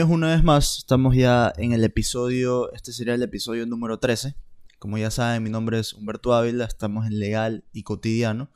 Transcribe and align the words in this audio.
Bienvenidos 0.00 0.16
una 0.16 0.34
vez 0.34 0.42
más, 0.42 0.78
estamos 0.78 1.14
ya 1.14 1.52
en 1.58 1.74
el 1.74 1.84
episodio, 1.84 2.72
este 2.72 2.90
sería 2.90 3.12
el 3.12 3.22
episodio 3.22 3.66
número 3.66 3.98
13. 3.98 4.34
Como 4.78 4.96
ya 4.96 5.10
saben, 5.10 5.42
mi 5.42 5.50
nombre 5.50 5.78
es 5.78 5.92
Humberto 5.92 6.32
Ávila, 6.32 6.64
estamos 6.64 7.06
en 7.06 7.18
Legal 7.18 7.64
y 7.74 7.82
Cotidiano. 7.82 8.50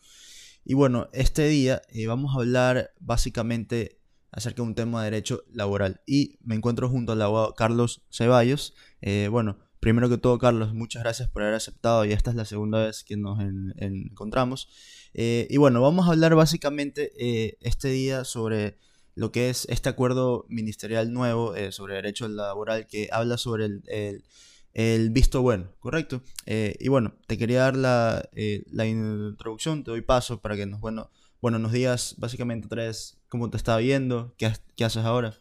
Y 0.65 0.73
bueno, 0.73 1.11
este 1.13 1.47
día 1.47 1.83
eh, 1.91 2.07
vamos 2.07 2.35
a 2.35 2.39
hablar 2.39 2.95
básicamente 2.99 4.01
acerca 4.33 4.63
de 4.63 4.69
un 4.69 4.75
tema 4.75 5.05
de 5.05 5.11
derecho 5.11 5.43
laboral. 5.53 6.01
Y 6.07 6.39
me 6.43 6.55
encuentro 6.55 6.89
junto 6.89 7.13
al 7.13 7.21
abogado 7.21 7.55
Carlos 7.55 8.07
Ceballos. 8.11 8.73
Eh, 9.03 9.29
bueno, 9.31 9.59
primero 9.81 10.09
que 10.09 10.17
todo, 10.17 10.39
Carlos, 10.39 10.73
muchas 10.73 11.03
gracias 11.03 11.29
por 11.29 11.43
haber 11.43 11.57
aceptado 11.57 12.07
y 12.07 12.13
esta 12.13 12.31
es 12.31 12.37
la 12.37 12.47
segunda 12.47 12.87
vez 12.87 13.05
que 13.05 13.19
nos 13.19 13.39
encontramos. 13.77 14.71
Eh, 15.13 15.47
y 15.51 15.59
bueno, 15.59 15.83
vamos 15.83 16.09
a 16.09 16.13
hablar 16.13 16.35
básicamente 16.37 17.13
este 17.61 17.89
día 17.89 18.25
sobre 18.25 18.79
lo 19.15 19.33
que 19.33 19.49
es 19.49 19.67
este 19.71 19.89
acuerdo 19.89 20.45
ministerial 20.49 21.13
nuevo 21.13 21.55
eh, 21.55 21.73
sobre 21.73 21.95
derecho 21.95 22.29
laboral 22.29 22.87
que 22.87 23.09
habla 23.13 23.37
sobre 23.39 23.67
el, 23.67 25.11
visto 25.11 25.43
bueno, 25.43 25.73
¿correcto? 25.79 26.23
Eh, 26.47 26.77
y 26.81 26.89
bueno, 26.89 27.15
te 27.27 27.39
quería 27.39 27.61
dar 27.61 27.77
la, 27.77 28.29
eh, 28.33 28.65
la, 28.71 28.87
introducción, 28.87 29.85
te 29.85 29.93
doy 29.93 30.01
paso 30.01 30.41
para 30.41 30.57
que 30.57 30.67
nos, 30.67 30.81
bueno, 30.81 31.11
bueno, 31.41 31.59
nos 31.59 31.73
digas 31.73 32.17
básicamente 32.19 32.69
tres 32.69 33.19
cómo 33.29 33.51
te 33.51 33.57
está 33.57 33.77
viendo, 33.77 34.35
qué, 34.37 34.53
qué 34.77 34.85
haces 34.85 35.05
ahora. 35.05 35.35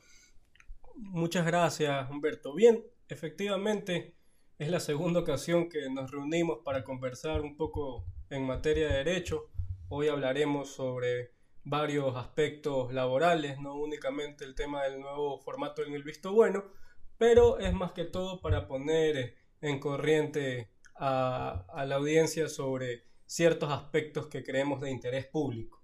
Muchas 0.95 1.45
gracias, 1.45 2.09
Humberto. 2.09 2.53
Bien, 2.53 2.83
efectivamente 3.09 4.15
es 4.59 4.69
la 4.69 4.79
segunda 4.79 5.19
ocasión 5.19 5.67
que 5.67 5.89
nos 5.89 6.11
reunimos 6.11 6.59
para 6.63 6.83
conversar 6.83 7.41
un 7.41 7.57
poco 7.57 8.05
en 8.29 8.45
materia 8.45 8.87
de 8.87 8.97
derecho. 8.97 9.49
Hoy 9.89 10.07
hablaremos 10.07 10.69
sobre 10.69 11.31
varios 11.63 12.15
aspectos 12.15 12.93
laborales, 12.93 13.59
no 13.59 13.75
únicamente 13.75 14.43
el 14.43 14.55
tema 14.55 14.83
del 14.83 14.99
nuevo 14.99 15.39
formato 15.39 15.83
en 15.83 15.93
el 15.93 16.03
visto 16.03 16.33
bueno, 16.33 16.65
pero 17.17 17.59
es 17.59 17.73
más 17.73 17.93
que 17.93 18.05
todo 18.05 18.41
para 18.41 18.67
poner 18.67 19.35
en 19.61 19.79
corriente 19.79 20.71
a, 20.95 21.65
la 21.87 21.95
audiencia 21.95 22.49
sobre 22.49 23.05
ciertos 23.25 23.71
aspectos 23.71 24.27
que 24.27 24.43
creemos 24.43 24.81
de 24.81 24.91
interés 24.91 25.25
público. 25.25 25.81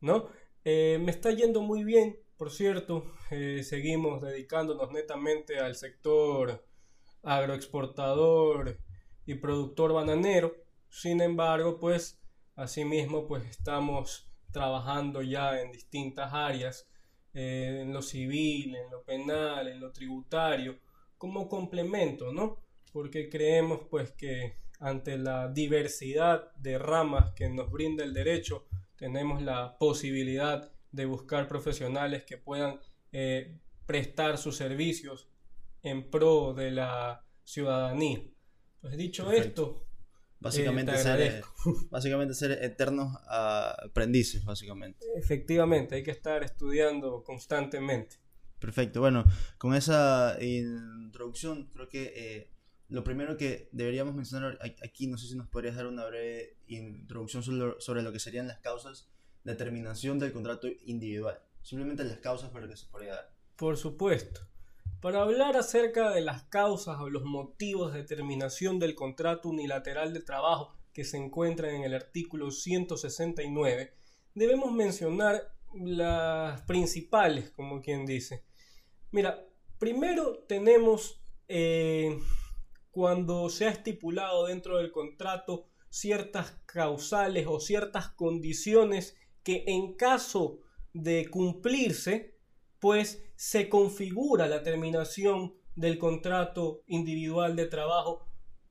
¿no? 0.00 0.28
Eh, 0.64 0.98
me 1.00 1.10
está 1.10 1.30
yendo 1.30 1.62
muy 1.62 1.84
bien, 1.84 2.18
por 2.36 2.50
cierto, 2.50 3.12
eh, 3.30 3.62
seguimos 3.62 4.20
dedicándonos 4.20 4.90
netamente 4.92 5.58
al 5.58 5.76
sector 5.76 6.66
agroexportador 7.22 8.78
y 9.24 9.34
productor 9.34 9.92
bananero, 9.92 10.54
sin 10.88 11.20
embargo, 11.20 11.78
pues 11.78 12.20
asimismo, 12.56 13.26
pues 13.26 13.44
estamos 13.46 14.31
trabajando 14.52 15.22
ya 15.22 15.60
en 15.60 15.72
distintas 15.72 16.32
áreas, 16.32 16.88
eh, 17.34 17.80
en 17.82 17.92
lo 17.92 18.02
civil, 18.02 18.76
en 18.76 18.90
lo 18.90 19.02
penal, 19.02 19.68
en 19.68 19.80
lo 19.80 19.90
tributario, 19.90 20.78
como 21.18 21.48
complemento, 21.48 22.32
¿no? 22.32 22.58
Porque 22.92 23.28
creemos 23.28 23.80
pues 23.90 24.12
que 24.12 24.58
ante 24.78 25.16
la 25.16 25.48
diversidad 25.48 26.52
de 26.56 26.78
ramas 26.78 27.32
que 27.34 27.48
nos 27.48 27.70
brinda 27.70 28.04
el 28.04 28.12
derecho, 28.12 28.66
tenemos 28.96 29.40
la 29.42 29.78
posibilidad 29.78 30.72
de 30.90 31.06
buscar 31.06 31.48
profesionales 31.48 32.24
que 32.24 32.36
puedan 32.36 32.80
eh, 33.12 33.58
prestar 33.86 34.38
sus 34.38 34.56
servicios 34.56 35.28
en 35.82 36.10
pro 36.10 36.52
de 36.54 36.70
la 36.70 37.24
ciudadanía. 37.44 38.22
Pues 38.80 38.96
dicho 38.96 39.30
esto, 39.30 39.86
Básicamente, 40.42 40.96
ser, 40.98 41.44
básicamente 41.90 42.34
ser 42.34 42.52
eternos 42.62 43.16
aprendices, 43.26 44.44
básicamente. 44.44 45.06
Efectivamente, 45.16 45.94
hay 45.94 46.02
que 46.02 46.10
estar 46.10 46.42
estudiando 46.42 47.22
constantemente. 47.22 48.16
Perfecto, 48.58 49.00
bueno, 49.00 49.24
con 49.58 49.74
esa 49.74 50.36
introducción 50.40 51.68
creo 51.72 51.88
que 51.88 52.12
eh, 52.14 52.52
lo 52.88 53.02
primero 53.02 53.36
que 53.36 53.68
deberíamos 53.72 54.14
mencionar 54.14 54.58
aquí, 54.84 55.06
no 55.06 55.16
sé 55.16 55.26
si 55.26 55.36
nos 55.36 55.48
podrías 55.48 55.76
dar 55.76 55.86
una 55.86 56.04
breve 56.04 56.58
introducción 56.66 57.42
sobre, 57.42 57.80
sobre 57.80 58.02
lo 58.02 58.12
que 58.12 58.18
serían 58.18 58.46
las 58.46 58.58
causas 58.58 59.10
de 59.44 59.54
terminación 59.54 60.18
del 60.18 60.32
contrato 60.32 60.68
individual. 60.84 61.40
Simplemente 61.62 62.04
las 62.04 62.18
causas 62.18 62.50
para 62.50 62.68
que 62.68 62.76
se 62.76 62.86
podría 62.86 63.14
dar. 63.14 63.32
Por 63.56 63.76
supuesto. 63.76 64.40
Para 65.02 65.22
hablar 65.22 65.56
acerca 65.56 66.12
de 66.12 66.20
las 66.20 66.44
causas 66.44 67.00
o 67.00 67.10
los 67.10 67.24
motivos 67.24 67.92
de 67.92 68.04
terminación 68.04 68.78
del 68.78 68.94
contrato 68.94 69.48
unilateral 69.48 70.14
de 70.14 70.20
trabajo 70.20 70.76
que 70.92 71.02
se 71.02 71.16
encuentra 71.16 71.74
en 71.74 71.82
el 71.82 71.92
artículo 71.92 72.52
169, 72.52 73.94
debemos 74.36 74.70
mencionar 74.70 75.56
las 75.74 76.62
principales, 76.62 77.50
como 77.50 77.82
quien 77.82 78.06
dice. 78.06 78.44
Mira, 79.10 79.44
primero 79.80 80.44
tenemos 80.46 81.20
eh, 81.48 82.16
cuando 82.92 83.50
se 83.50 83.66
ha 83.66 83.70
estipulado 83.70 84.46
dentro 84.46 84.78
del 84.78 84.92
contrato 84.92 85.66
ciertas 85.90 86.62
causales 86.64 87.48
o 87.48 87.58
ciertas 87.58 88.10
condiciones 88.10 89.16
que 89.42 89.64
en 89.66 89.94
caso 89.94 90.60
de 90.92 91.28
cumplirse 91.28 92.36
pues 92.82 93.24
se 93.36 93.68
configura 93.68 94.48
la 94.48 94.64
terminación 94.64 95.54
del 95.76 95.98
contrato 95.98 96.82
individual 96.88 97.54
de 97.54 97.66
trabajo 97.66 98.26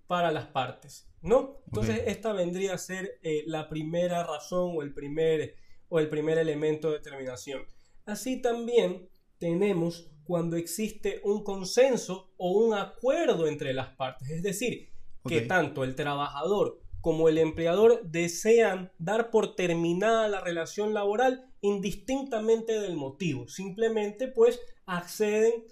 para 0.05 0.33
las 0.33 0.47
partes, 0.47 1.09
¿no? 1.21 1.61
Entonces 1.67 2.03
esta 2.07 2.33
vendría 2.33 2.73
a 2.73 2.77
ser 2.77 3.19
eh, 3.23 3.45
la 3.47 3.69
primera 3.69 4.21
razón 4.27 4.73
o 4.75 4.81
el 4.81 4.93
primer, 4.93 5.55
o 5.87 6.01
el 6.01 6.09
primer 6.09 6.37
elemento 6.37 6.91
de 6.91 6.99
terminación. 6.99 7.65
Así 8.05 8.41
también 8.41 9.09
tenemos 9.37 10.11
cuando 10.25 10.57
existe 10.57 11.21
un 11.23 11.45
consenso 11.45 12.33
o 12.35 12.51
un 12.51 12.73
acuerdo 12.73 13.47
entre 13.47 13.73
las 13.73 13.95
partes, 13.95 14.29
es 14.29 14.43
decir, 14.43 14.89
que 15.25 15.39
tanto 15.39 15.85
el 15.85 15.95
trabajador 15.95 16.80
como 17.01 17.27
el 17.29 17.37
empleador 17.37 18.01
desean 18.03 18.91
dar 18.97 19.31
por 19.31 19.55
terminada 19.55 20.27
la 20.27 20.41
relación 20.41 20.93
laboral 20.93 21.51
indistintamente 21.61 22.79
del 22.79 22.95
motivo. 22.95 23.47
Simplemente 23.47 24.27
pues 24.27 24.59
acceden 24.85 25.65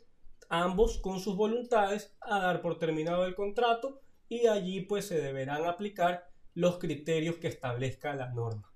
ambos 0.49 0.99
con 0.99 1.19
sus 1.19 1.35
voluntades 1.35 2.15
a 2.21 2.39
dar 2.39 2.61
por 2.61 2.79
terminado 2.79 3.25
el 3.25 3.35
contrato 3.35 4.01
y 4.27 4.47
allí 4.47 4.81
pues 4.81 5.05
se 5.05 5.21
deberán 5.21 5.65
aplicar 5.65 6.29
los 6.53 6.77
criterios 6.77 7.37
que 7.37 7.47
establezca 7.47 8.15
la 8.15 8.33
norma. 8.33 8.71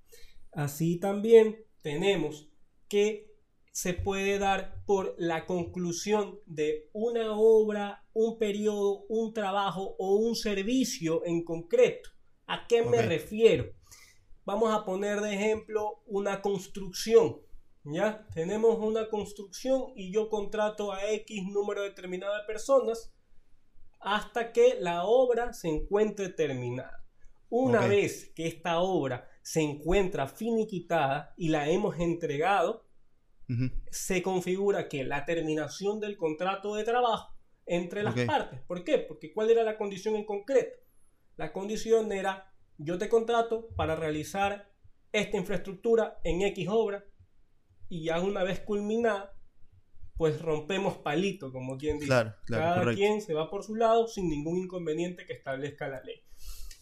Así 0.51 0.99
también 0.99 1.65
tenemos 1.81 2.49
que 2.87 3.33
se 3.71 3.93
puede 3.93 4.37
dar 4.37 4.83
por 4.85 5.15
la 5.17 5.47
conclusión 5.47 6.39
de 6.45 6.89
una 6.93 7.33
obra, 7.35 8.05
un 8.13 8.37
periodo, 8.37 9.05
un 9.09 9.33
trabajo 9.33 9.95
o 9.97 10.15
un 10.15 10.35
servicio 10.35 11.25
en 11.25 11.43
concreto. 11.43 12.11
¿A 12.47 12.67
qué 12.67 12.83
me 12.83 13.01
refiero? 13.01 13.71
Vamos 14.45 14.73
a 14.73 14.83
poner 14.85 15.21
de 15.21 15.33
ejemplo 15.33 16.01
una 16.05 16.41
construcción. 16.41 17.41
¿Ya? 17.85 18.25
Tenemos 18.33 18.79
una 18.79 19.09
construcción 19.09 19.91
y 19.95 20.13
yo 20.13 20.29
contrato 20.29 20.93
a 20.93 21.11
X 21.11 21.43
número 21.51 21.83
determinado 21.83 22.33
de 22.33 22.45
personas 22.45 23.13
hasta 23.99 24.53
que 24.53 24.77
la 24.79 25.03
obra 25.03 25.51
se 25.53 25.67
encuentre 25.69 26.29
terminada. 26.29 27.03
Una 27.49 27.85
vez 27.85 28.31
que 28.35 28.47
esta 28.47 28.79
obra 28.79 29.29
se 29.41 29.61
encuentra 29.61 30.27
finiquitada 30.27 31.33
y 31.37 31.49
la 31.49 31.69
hemos 31.69 31.99
entregado, 31.99 32.87
se 33.91 34.23
configura 34.23 34.87
que 34.87 35.03
la 35.03 35.25
terminación 35.25 35.99
del 35.99 36.17
contrato 36.17 36.75
de 36.75 36.83
trabajo 36.83 37.35
entre 37.65 38.01
las 38.01 38.19
partes. 38.21 38.61
¿Por 38.61 38.83
qué? 38.83 38.97
Porque 38.97 39.31
¿cuál 39.33 39.51
era 39.51 39.63
la 39.63 39.77
condición 39.77 40.15
en 40.15 40.25
concreto? 40.25 40.82
La 41.35 41.51
condición 41.51 42.11
era, 42.11 42.53
yo 42.77 42.97
te 42.97 43.09
contrato 43.09 43.69
para 43.75 43.95
realizar 43.95 44.71
esta 45.11 45.37
infraestructura 45.37 46.19
en 46.23 46.41
X 46.41 46.67
obra 46.69 47.05
y 47.89 48.05
ya 48.05 48.19
una 48.19 48.43
vez 48.43 48.59
culminada, 48.59 49.35
pues 50.17 50.41
rompemos 50.41 50.97
palito, 50.97 51.51
como 51.51 51.77
quien 51.77 51.99
dice. 51.99 52.33
Cada 52.47 52.93
quien 52.93 53.21
se 53.21 53.33
va 53.33 53.49
por 53.49 53.63
su 53.63 53.75
lado 53.75 54.07
sin 54.07 54.29
ningún 54.29 54.57
inconveniente 54.57 55.25
que 55.25 55.33
establezca 55.33 55.87
la 55.87 56.01
ley. 56.01 56.21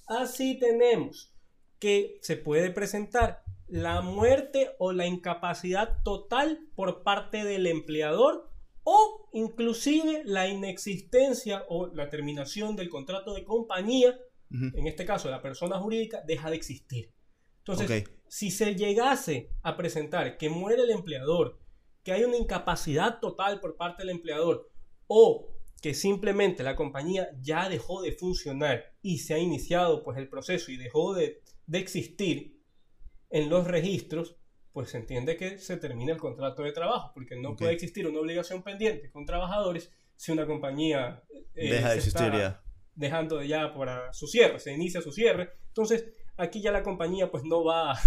Así 0.08 0.60
tenemos 0.60 1.34
que 1.80 2.20
se 2.22 2.38
puede 2.38 2.72
presentar 2.72 3.44
la 3.68 4.02
muerte 4.02 4.72
o 4.80 4.92
la 4.92 5.08
incapacidad 5.08 6.02
total 6.04 6.60
por 6.76 7.04
parte 7.04 7.44
del 7.46 7.68
empleador 7.68 8.50
o 8.84 9.30
inclusive 9.34 10.24
la 10.26 10.48
inexistencia 10.48 11.66
o 11.70 11.88
la 11.88 12.10
terminación 12.10 12.76
del 12.76 12.90
contrato 12.90 13.34
de 13.34 13.46
compañía 13.46 14.18
en 14.52 14.88
este 14.88 15.06
caso 15.06 15.30
la 15.30 15.42
persona 15.42 15.80
jurídica, 15.80 16.22
deja 16.28 16.50
de 16.50 16.56
existir. 16.56 17.14
Entonces, 17.60 18.04
si 18.28 18.52
se 18.52 18.76
llegase 18.76 19.52
a 19.62 19.78
presentar 19.78 20.38
que 20.38 20.50
muere 20.50 20.84
el 20.84 20.90
empleador, 20.90 21.60
que 22.04 22.12
hay 22.12 22.24
una 22.24 22.38
incapacidad 22.38 23.20
total 23.20 23.60
por 23.60 23.78
parte 23.78 24.04
del 24.04 24.10
empleador 24.10 24.70
o 25.08 25.48
que 25.82 25.94
simplemente 25.94 26.64
la 26.64 26.76
compañía 26.76 27.30
ya 27.42 27.70
dejó 27.70 28.02
de 28.02 28.12
funcionar 28.12 28.94
y 29.02 29.20
se 29.20 29.34
ha 29.34 29.40
iniciado 29.40 30.04
pues 30.04 30.18
el 30.18 30.30
proceso 30.30 30.72
y 30.72 30.78
dejó 30.78 31.14
de, 31.14 31.42
de 31.66 31.80
existir 31.80 32.62
en 33.30 33.50
los 33.50 33.68
registros, 33.68 34.38
pues 34.74 34.90
se 34.90 34.98
entiende 34.98 35.38
que 35.38 35.58
se 35.58 35.78
termina 35.78 36.14
el 36.14 36.20
contrato 36.20 36.64
de 36.64 36.72
trabajo, 36.72 37.12
porque 37.14 37.36
no 37.36 37.56
puede 37.56 37.74
existir 37.74 38.08
una 38.08 38.20
obligación 38.20 38.64
pendiente 38.64 39.10
con 39.12 39.26
trabajadores 39.26 39.92
si 40.16 40.32
una 40.32 40.46
compañía 40.46 41.24
eh, 41.56 41.72
deja 41.72 41.90
de 41.90 41.96
existir 41.96 42.32
ya. 42.32 42.62
Dejando 42.96 43.42
ya 43.44 43.74
para 43.74 44.12
su 44.14 44.28
cierre, 44.28 44.60
se 44.60 44.74
inicia 44.74 45.02
su 45.02 45.12
cierre. 45.12 45.52
Entonces, 45.68 46.06
aquí 46.38 46.62
ya 46.62 46.72
la 46.72 46.84
compañía 46.84 47.32
pues 47.32 47.44
no 47.44 47.64
va 47.64 47.98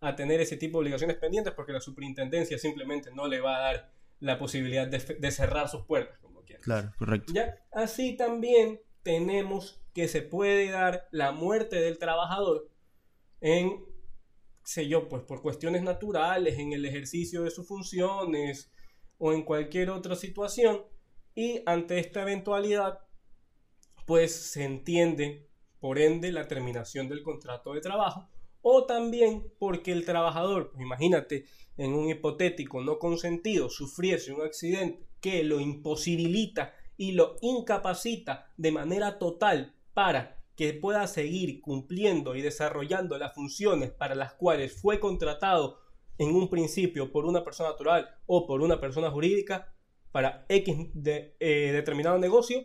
a 0.00 0.16
tener 0.16 0.40
ese 0.40 0.56
tipo 0.56 0.78
de 0.78 0.82
obligaciones 0.82 1.16
pendientes 1.16 1.52
porque 1.54 1.72
la 1.72 1.80
superintendencia 1.80 2.58
simplemente 2.58 3.10
no 3.12 3.28
le 3.28 3.40
va 3.40 3.56
a 3.56 3.60
dar 3.60 3.92
la 4.18 4.38
posibilidad 4.38 4.86
de, 4.86 5.30
cerrar 5.30 5.68
sus 5.68 5.84
puertas, 5.84 6.18
como 6.20 6.42
quiera. 6.42 6.60
Claro, 6.62 6.92
correcto. 6.98 7.32
¿Ya? 7.32 7.56
Así 7.72 8.16
también 8.16 8.80
tenemos 9.02 9.82
que 9.94 10.08
se 10.08 10.22
puede 10.22 10.70
dar 10.70 11.08
la 11.10 11.32
muerte 11.32 11.80
del 11.80 11.98
trabajador 11.98 12.68
en, 13.40 13.84
sé 14.64 14.88
yo, 14.88 15.08
pues 15.08 15.22
por 15.22 15.42
cuestiones 15.42 15.82
naturales, 15.82 16.58
en 16.58 16.72
el 16.72 16.84
ejercicio 16.84 17.42
de 17.42 17.50
sus 17.50 17.66
funciones 17.66 18.72
o 19.18 19.32
en 19.32 19.42
cualquier 19.42 19.90
otra 19.90 20.14
situación. 20.14 20.82
Y 21.34 21.62
ante 21.66 21.98
esta 21.98 22.22
eventualidad, 22.22 23.00
pues 24.06 24.34
se 24.34 24.64
entiende, 24.64 25.48
por 25.80 25.98
ende, 25.98 26.32
la 26.32 26.48
terminación 26.48 27.08
del 27.08 27.22
contrato 27.22 27.72
de 27.72 27.80
trabajo. 27.80 28.28
O 28.60 28.86
también 28.86 29.52
porque 29.58 29.92
el 29.92 30.04
trabajador, 30.04 30.72
imagínate, 30.78 31.46
en 31.76 31.94
un 31.94 32.08
hipotético 32.08 32.82
no 32.82 32.98
consentido, 32.98 33.68
sufriese 33.68 34.32
un 34.32 34.42
accidente 34.42 35.06
que 35.20 35.42
lo 35.42 35.60
imposibilita 35.60 36.74
y 36.96 37.12
lo 37.12 37.36
incapacita 37.40 38.52
de 38.56 38.72
manera 38.72 39.18
total 39.18 39.74
para 39.94 40.38
que 40.56 40.74
pueda 40.74 41.06
seguir 41.06 41.60
cumpliendo 41.60 42.36
y 42.36 42.42
desarrollando 42.42 43.18
las 43.18 43.34
funciones 43.34 43.90
para 43.90 44.14
las 44.14 44.34
cuales 44.34 44.72
fue 44.80 45.00
contratado 45.00 45.80
en 46.18 46.34
un 46.34 46.48
principio 46.48 47.10
por 47.10 47.24
una 47.24 47.42
persona 47.42 47.70
natural 47.70 48.08
o 48.26 48.46
por 48.46 48.60
una 48.60 48.80
persona 48.80 49.10
jurídica 49.10 49.74
para 50.12 50.44
X 50.48 50.90
de, 50.92 51.34
eh, 51.40 51.72
determinado 51.72 52.18
negocio, 52.18 52.64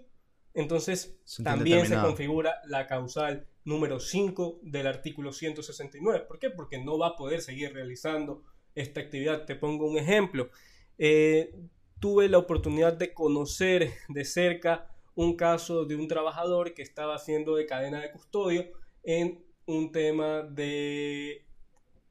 entonces 0.53 1.19
también 1.43 1.85
se 1.85 1.95
configura 1.95 2.61
la 2.65 2.87
causal 2.87 3.47
número 3.63 3.99
5 3.99 4.59
del 4.63 4.87
artículo 4.87 5.33
169. 5.33 6.25
¿Por 6.27 6.39
qué? 6.39 6.49
Porque 6.49 6.83
no 6.83 6.97
va 6.97 7.09
a 7.09 7.15
poder 7.15 7.41
seguir 7.41 7.73
realizando 7.73 8.43
esta 8.75 9.01
actividad. 9.01 9.45
Te 9.45 9.55
pongo 9.55 9.87
un 9.87 9.97
ejemplo. 9.97 10.49
Eh, 10.97 11.53
tuve 11.99 12.29
la 12.29 12.37
oportunidad 12.37 12.93
de 12.93 13.13
conocer 13.13 13.91
de 14.09 14.25
cerca 14.25 14.89
un 15.15 15.35
caso 15.35 15.85
de 15.85 15.95
un 15.95 16.07
trabajador 16.07 16.73
que 16.73 16.83
estaba 16.83 17.15
haciendo 17.15 17.55
de 17.55 17.65
cadena 17.65 18.01
de 18.01 18.11
custodio 18.11 18.65
en 19.03 19.43
un 19.65 19.91
tema 19.91 20.43
de 20.43 21.45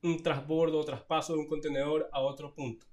un 0.02 0.22
transbordo 0.22 0.78
o 0.78 0.84
traspaso 0.84 1.34
de 1.34 1.40
un 1.40 1.46
contenedor 1.46 2.08
a 2.12 2.20
otro 2.20 2.54
punto, 2.54 2.86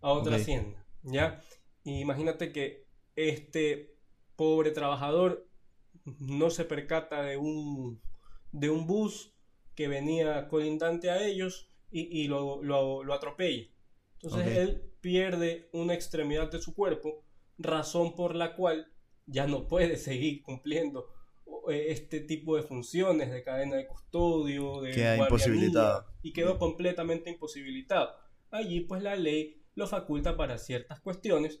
a 0.00 0.12
otra 0.12 0.36
hacienda, 0.36 0.84
¿ya? 1.02 1.42
imagínate 1.84 2.52
que 2.52 2.86
este 3.14 3.95
pobre 4.36 4.70
trabajador 4.70 5.48
no 6.18 6.50
se 6.50 6.64
percata 6.64 7.22
de 7.22 7.36
un, 7.36 8.00
de 8.52 8.70
un 8.70 8.86
bus 8.86 9.34
que 9.74 9.88
venía 9.88 10.48
colindante 10.48 11.10
a 11.10 11.24
ellos 11.24 11.70
y, 11.90 12.28
lo, 12.28 12.62
lo, 12.62 13.14
atropella. 13.14 13.68
Entonces 14.20 14.56
él 14.56 14.92
pierde 15.00 15.68
una 15.72 15.94
extremidad 15.94 16.50
de 16.50 16.60
su 16.60 16.74
cuerpo, 16.74 17.24
razón 17.58 18.14
por 18.14 18.34
la 18.34 18.54
cual 18.54 18.92
ya 19.26 19.46
no 19.46 19.66
puede 19.66 19.96
seguir 19.96 20.42
cumpliendo 20.42 21.08
eh, 21.70 21.86
este 21.88 22.20
tipo 22.20 22.56
de 22.56 22.62
funciones 22.62 23.30
de 23.30 23.42
cadena 23.42 23.76
de 23.76 23.86
custodio, 23.86 24.80
de 24.82 24.92
Queda 24.92 25.16
imposibilitado. 25.16 26.06
y 26.22 26.32
quedó 26.32 26.58
completamente 26.58 27.30
imposibilitado. 27.30 28.10
Allí 28.50 28.80
pues 28.80 29.02
la 29.02 29.16
ley 29.16 29.62
lo 29.74 29.86
faculta 29.86 30.36
para 30.36 30.58
ciertas 30.58 31.00
cuestiones, 31.00 31.60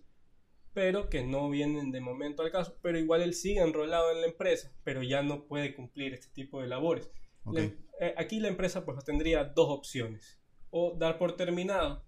pero 0.76 1.08
que 1.08 1.24
no 1.24 1.48
vienen 1.48 1.90
de 1.90 2.02
momento 2.02 2.42
al 2.42 2.50
caso, 2.50 2.76
pero 2.82 2.98
igual 2.98 3.22
él 3.22 3.32
sigue 3.32 3.62
enrolado 3.62 4.12
en 4.12 4.20
la 4.20 4.26
empresa, 4.26 4.70
pero 4.84 5.02
ya 5.02 5.22
no 5.22 5.46
puede 5.46 5.74
cumplir 5.74 6.12
este 6.12 6.28
tipo 6.34 6.60
de 6.60 6.66
labores. 6.66 7.10
Eh, 7.54 8.14
aquí 8.18 8.40
la 8.40 8.48
empresa 8.48 8.84
pues 8.84 9.02
tendría 9.02 9.42
dos 9.44 9.70
opciones. 9.70 10.38
O 10.68 10.94
dar 10.94 11.16
por 11.16 11.34
terminado 11.34 12.04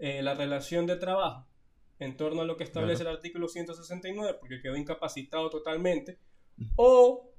eh, 0.00 0.20
la 0.20 0.34
relación 0.34 0.84
de 0.84 0.96
trabajo 0.96 1.46
en 2.00 2.16
torno 2.16 2.42
a 2.42 2.44
lo 2.44 2.56
que 2.56 2.64
establece 2.64 3.02
el 3.02 3.08
artículo 3.08 3.46
169, 3.46 4.36
porque 4.40 4.60
quedó 4.60 4.74
incapacitado 4.74 5.48
totalmente, 5.48 6.18
o, 6.74 7.30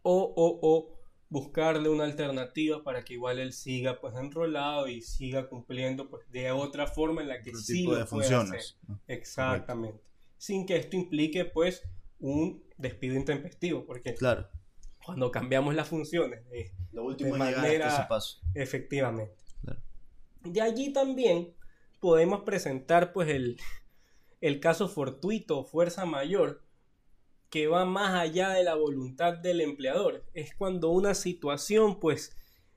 o, 0.00 0.22
o, 0.36 0.58
o, 0.62 0.99
buscarle 1.30 1.88
una 1.88 2.04
alternativa 2.04 2.82
para 2.82 3.02
que 3.02 3.14
igual 3.14 3.38
él 3.38 3.52
siga 3.52 4.00
pues 4.00 4.14
enrolado 4.16 4.88
y 4.88 5.00
siga 5.00 5.48
cumpliendo 5.48 6.10
pues 6.10 6.30
de 6.30 6.50
otra 6.50 6.86
forma 6.86 7.22
en 7.22 7.28
la 7.28 7.40
que 7.40 7.54
sí 7.54 7.84
lo 7.84 8.04
puede 8.06 8.34
hacer. 8.34 8.60
Exactamente. 9.06 10.02
Sin 10.36 10.66
que 10.66 10.76
esto 10.76 10.96
implique 10.96 11.46
pues 11.46 11.82
un 12.18 12.62
despido 12.76 13.14
intempestivo, 13.14 13.86
porque 13.86 14.14
claro 14.14 14.48
cuando 15.04 15.30
cambiamos 15.30 15.74
las 15.74 15.88
funciones 15.88 16.48
de, 16.50 16.72
Lo 16.92 17.04
último 17.04 17.36
manera 17.36 18.06
paso. 18.08 18.40
efectivamente. 18.54 19.34
De 20.42 20.60
allí 20.60 20.92
también 20.92 21.52
podemos 22.00 22.42
presentar 22.42 23.12
pues 23.12 23.28
el, 23.28 23.58
el 24.40 24.60
caso 24.60 24.88
fortuito, 24.88 25.64
fuerza 25.64 26.06
mayor, 26.06 26.62
que 27.50 27.66
va 27.66 27.84
más 27.84 28.14
allá 28.14 28.50
de 28.50 28.64
la 28.64 28.76
voluntad 28.76 29.34
del 29.34 29.60
empleador. 29.60 30.24
Es 30.34 30.54
cuando 30.54 30.90
una 30.90 31.14
situación 31.14 31.98
pues 31.98 32.36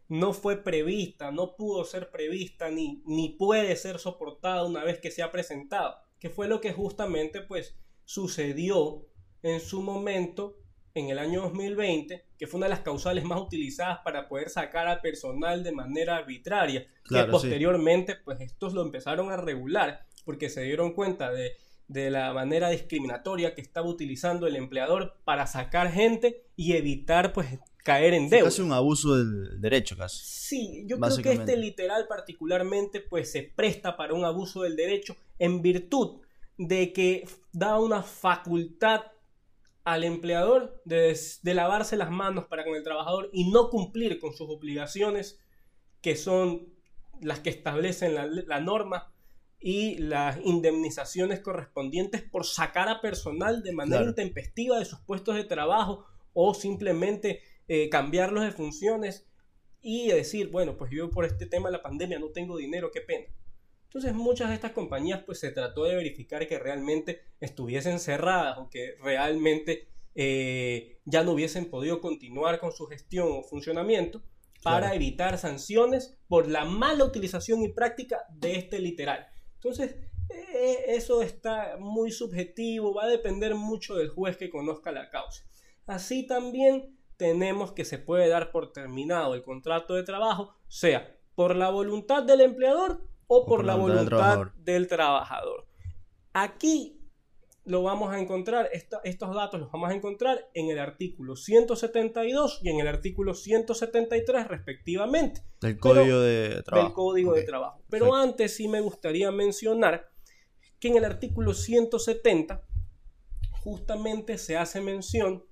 no 0.09 0.33
fue 0.33 0.63
prevista, 0.63 1.31
no 1.31 1.55
pudo 1.55 1.85
ser 1.85 2.11
prevista 2.11 2.69
ni, 2.69 3.01
ni 3.05 3.29
puede 3.29 3.75
ser 3.75 3.99
soportada 3.99 4.65
una 4.65 4.83
vez 4.83 4.99
que 4.99 5.11
se 5.11 5.21
ha 5.21 5.31
presentado, 5.31 5.95
que 6.19 6.29
fue 6.29 6.47
lo 6.47 6.59
que 6.59 6.73
justamente 6.73 7.41
pues 7.41 7.77
sucedió 8.03 9.05
en 9.43 9.59
su 9.59 9.81
momento 9.81 10.57
en 10.95 11.09
el 11.09 11.17
año 11.17 11.41
2020, 11.41 12.25
que 12.37 12.47
fue 12.47 12.57
una 12.57 12.67
de 12.67 12.71
las 12.71 12.81
causales 12.81 13.23
más 13.23 13.41
utilizadas 13.41 13.99
para 14.03 14.27
poder 14.27 14.49
sacar 14.49 14.87
a 14.87 15.01
personal 15.01 15.63
de 15.63 15.71
manera 15.71 16.17
arbitraria, 16.17 16.85
que 17.07 17.23
posteriormente 17.25 18.15
pues 18.15 18.39
estos 18.41 18.73
lo 18.73 18.81
empezaron 18.81 19.31
a 19.31 19.37
regular 19.37 20.05
porque 20.23 20.49
se 20.49 20.61
dieron 20.61 20.93
cuenta 20.93 21.31
de, 21.31 21.53
la 21.87 22.33
manera 22.33 22.69
discriminatoria 22.69 23.55
que 23.55 23.61
estaba 23.61 23.87
utilizando 23.87 24.47
el 24.47 24.55
empleador 24.55 25.17
para 25.23 25.47
sacar 25.47 25.91
gente 25.91 26.47
y 26.55 26.73
evitar 26.73 27.33
pues 27.33 27.59
caer 27.83 28.13
en 28.13 28.29
deuda. 28.29 28.45
Casi 28.45 28.61
un 28.61 28.71
abuso 28.71 29.17
del 29.17 29.61
derecho 29.61 29.95
casi. 29.97 30.19
Sí, 30.23 30.85
yo 30.87 30.99
creo 30.99 31.17
que 31.17 31.33
este 31.33 31.57
literal 31.57 32.07
particularmente 32.07 33.01
pues 33.01 33.31
se 33.31 33.43
presta 33.43 33.97
para 33.97 34.13
un 34.13 34.25
abuso 34.25 34.63
del 34.63 34.75
derecho 34.75 35.15
en 35.37 35.61
virtud 35.61 36.21
de 36.57 36.93
que 36.93 37.27
da 37.51 37.79
una 37.79 38.03
facultad 38.03 39.01
al 39.83 40.03
empleador 40.03 40.81
de, 40.85 41.17
lavarse 41.43 41.97
las 41.97 42.09
manos 42.09 42.45
para 42.45 42.63
con 42.63 42.75
el 42.75 42.83
trabajador 42.83 43.29
y 43.33 43.51
no 43.51 43.69
cumplir 43.69 44.19
con 44.19 44.33
sus 44.33 44.49
obligaciones 44.49 45.39
que 46.01 46.15
son 46.15 46.73
las 47.21 47.39
que 47.39 47.49
establecen 47.49 48.15
la, 48.15 48.59
norma 48.59 49.12
y 49.65 49.95
las 49.97 50.39
indemnizaciones 50.43 51.39
correspondientes 51.39 52.21
por 52.21 52.45
sacar 52.45 52.89
a 52.89 52.99
personal 52.99 53.63
de 53.63 53.71
manera 53.71 54.03
intempestiva 54.03 54.77
de 54.77 54.83
sus 54.83 54.99
puestos 54.99 55.35
de 55.35 55.45
trabajo 55.45 56.05
o 56.33 56.53
simplemente 56.53 57.39
eh, 57.69 57.87
cambiarlos 57.87 58.43
de 58.43 58.51
funciones 58.51 59.25
y 59.81 60.09
decir, 60.09 60.49
bueno, 60.49 60.75
pues 60.75 60.91
yo 60.91 61.09
por 61.09 61.23
este 61.23 61.45
tema 61.45 61.69
de 61.69 61.77
la 61.77 61.81
pandemia 61.81 62.19
no 62.19 62.27
tengo 62.31 62.57
dinero, 62.57 62.91
qué 62.91 62.99
pena. 62.99 63.27
Entonces 63.85 64.13
muchas 64.13 64.49
de 64.49 64.55
estas 64.55 64.73
compañías 64.73 65.23
pues 65.25 65.39
se 65.39 65.51
trató 65.51 65.85
de 65.85 65.95
verificar 65.95 66.45
que 66.45 66.59
realmente 66.59 67.21
estuviesen 67.39 68.01
cerradas 68.01 68.57
o 68.57 68.69
que 68.69 68.95
realmente 69.01 69.87
eh, 70.13 70.99
ya 71.05 71.23
no 71.23 71.31
hubiesen 71.31 71.69
podido 71.69 72.01
continuar 72.01 72.59
con 72.59 72.73
su 72.73 72.85
gestión 72.87 73.29
o 73.31 73.43
funcionamiento 73.43 74.21
para 74.61 74.93
evitar 74.93 75.37
sanciones 75.37 76.17
por 76.27 76.49
la 76.49 76.65
mala 76.65 77.05
utilización 77.05 77.63
y 77.63 77.69
práctica 77.69 78.25
de 78.29 78.57
este 78.57 78.79
literal. 78.79 79.29
Entonces, 79.63 79.95
eh, 80.29 80.85
eso 80.89 81.21
está 81.21 81.77
muy 81.79 82.11
subjetivo, 82.11 82.93
va 82.93 83.05
a 83.05 83.07
depender 83.07 83.55
mucho 83.55 83.95
del 83.95 84.09
juez 84.09 84.35
que 84.35 84.49
conozca 84.49 84.91
la 84.91 85.09
causa. 85.09 85.45
Así 85.85 86.27
también 86.27 86.97
tenemos 87.17 87.71
que 87.71 87.85
se 87.85 87.97
puede 87.97 88.27
dar 88.27 88.51
por 88.51 88.73
terminado 88.73 89.35
el 89.35 89.43
contrato 89.43 89.93
de 89.93 90.03
trabajo, 90.03 90.55
sea 90.67 91.15
por 91.35 91.55
la 91.55 91.69
voluntad 91.69 92.23
del 92.23 92.41
empleador 92.41 93.01
o, 93.27 93.45
por, 93.45 93.65
la 93.65 93.75
voluntad, 93.75 94.47
del, 94.57 94.87
trabajador. 94.87 95.65
Aquí 96.33 96.99
lo 97.65 97.81
vamos 97.83 98.11
a 98.11 98.19
encontrar, 98.19 98.69
estos 98.71 99.35
datos 99.35 99.59
los 99.59 99.71
vamos 99.71 99.89
a 99.89 99.93
encontrar 99.93 100.49
en 100.53 100.69
el 100.69 100.79
artículo 100.79 101.35
172 101.35 102.59
y 102.61 102.69
en 102.69 102.79
el 102.79 102.87
artículo 102.87 103.33
173 103.33 104.47
respectivamente. 104.47 105.41
Del 105.61 105.79
Código 105.79 106.19
de 106.19 106.61
Trabajo. 106.63 106.87
Del 106.87 106.93
Código 106.93 107.33
de 107.33 107.43
Trabajo. 107.43 107.81
Pero 107.89 108.15
antes 108.15 108.55
sí 108.55 108.67
me 108.67 108.81
gustaría 108.81 109.31
mencionar 109.31 110.09
que 110.79 110.89
en 110.89 110.97
el 110.97 111.05
artículo 111.05 111.53
170 111.53 112.65
justamente 113.51 114.37
se 114.37 114.57
hace 114.57 114.81
mención 114.81 115.45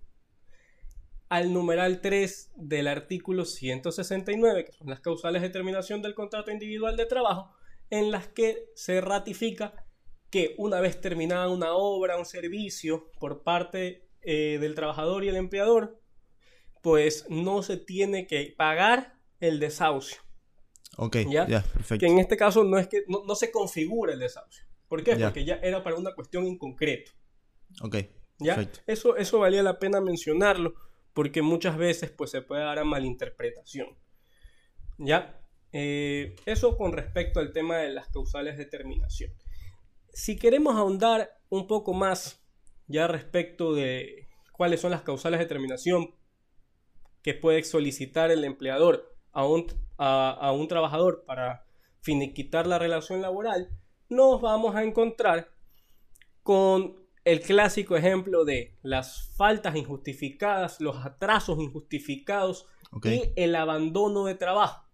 al 1.29 1.53
numeral 1.53 2.01
3 2.01 2.51
del 2.57 2.89
artículo 2.89 3.45
169, 3.45 4.65
que 4.65 4.73
son 4.73 4.89
las 4.89 4.99
causales 4.99 5.41
de 5.41 5.49
terminación 5.49 6.01
del 6.01 6.13
contrato 6.13 6.51
individual 6.51 6.97
de 6.97 7.05
trabajo, 7.05 7.55
en 7.89 8.11
las 8.11 8.27
que 8.27 8.69
se 8.75 8.99
ratifica 8.99 9.85
que 10.31 10.55
una 10.57 10.79
vez 10.79 10.99
terminada 10.99 11.49
una 11.49 11.73
obra, 11.73 12.17
un 12.17 12.25
servicio 12.25 13.11
por 13.19 13.43
parte 13.43 14.09
eh, 14.21 14.57
del 14.59 14.73
trabajador 14.73 15.23
y 15.23 15.27
el 15.27 15.35
empleador, 15.35 15.99
pues 16.81 17.25
no 17.29 17.61
se 17.61 17.77
tiene 17.77 18.25
que 18.25 18.53
pagar 18.57 19.19
el 19.39 19.59
desahucio. 19.59 20.21
Ok, 20.97 21.17
ya, 21.29 21.45
perfecto. 21.45 21.99
Que 21.99 22.11
en 22.11 22.19
este 22.19 22.37
caso 22.37 22.63
no 22.63 22.77
es 22.77 22.87
que 22.87 23.03
no, 23.07 23.35
se 23.35 23.51
configura 23.51 24.13
el 24.13 24.19
desahucio. 24.19 24.65
¿Por 24.87 25.03
qué? 25.03 25.15
Porque 25.15 25.45
ya 25.45 25.55
era 25.55 25.83
para 25.83 25.95
una 25.95 26.13
cuestión 26.15 26.45
en 26.45 26.57
concreto. 26.57 27.11
Ok. 27.81 27.97
¿Ya? 28.39 28.69
Eso, 28.87 29.17
eso 29.17 29.39
valía 29.39 29.63
la 29.63 29.79
pena 29.79 30.01
mencionarlo 30.01 30.73
porque 31.13 31.41
muchas 31.41 31.77
veces 31.77 32.09
pues 32.09 32.31
se 32.31 32.41
puede 32.41 32.63
dar 32.63 32.79
a 32.79 32.83
malinterpretación. 32.83 33.87
¿Ya? 34.97 35.41
Eh, 35.73 36.35
eso 36.45 36.77
con 36.77 36.91
respecto 36.91 37.39
al 37.39 37.53
tema 37.53 37.77
de 37.77 37.91
las 37.91 38.09
causales 38.09 38.57
de 38.57 38.65
terminación. 38.65 39.31
Si 40.13 40.37
queremos 40.37 40.75
ahondar 40.75 41.39
un 41.49 41.67
poco 41.67 41.93
más 41.93 42.43
ya 42.87 43.07
respecto 43.07 43.73
de 43.73 44.27
cuáles 44.51 44.81
son 44.81 44.91
las 44.91 45.01
causales 45.01 45.39
de 45.39 45.45
terminación 45.45 46.13
que 47.21 47.33
puede 47.33 47.63
solicitar 47.63 48.31
el 48.31 48.43
empleador 48.43 49.15
a 49.31 49.45
un, 49.45 49.67
a 49.97 50.51
un 50.51 50.67
trabajador 50.67 51.23
para 51.25 51.65
finiquitar 52.01 52.67
la 52.67 52.79
relación 52.79 53.21
laboral, 53.21 53.69
nos 54.09 54.41
vamos 54.41 54.75
a 54.75 54.83
encontrar 54.83 55.51
con 56.43 57.01
el 57.23 57.41
clásico 57.41 57.95
ejemplo 57.95 58.45
de 58.45 58.77
las 58.81 59.31
faltas 59.35 59.75
injustificadas, 59.75 60.81
los 60.81 61.05
atrasos 61.05 61.59
injustificados 61.59 62.65
y 63.03 63.31
el 63.35 63.55
abandono 63.55 64.25
de 64.25 64.35
trabajo. 64.35 64.87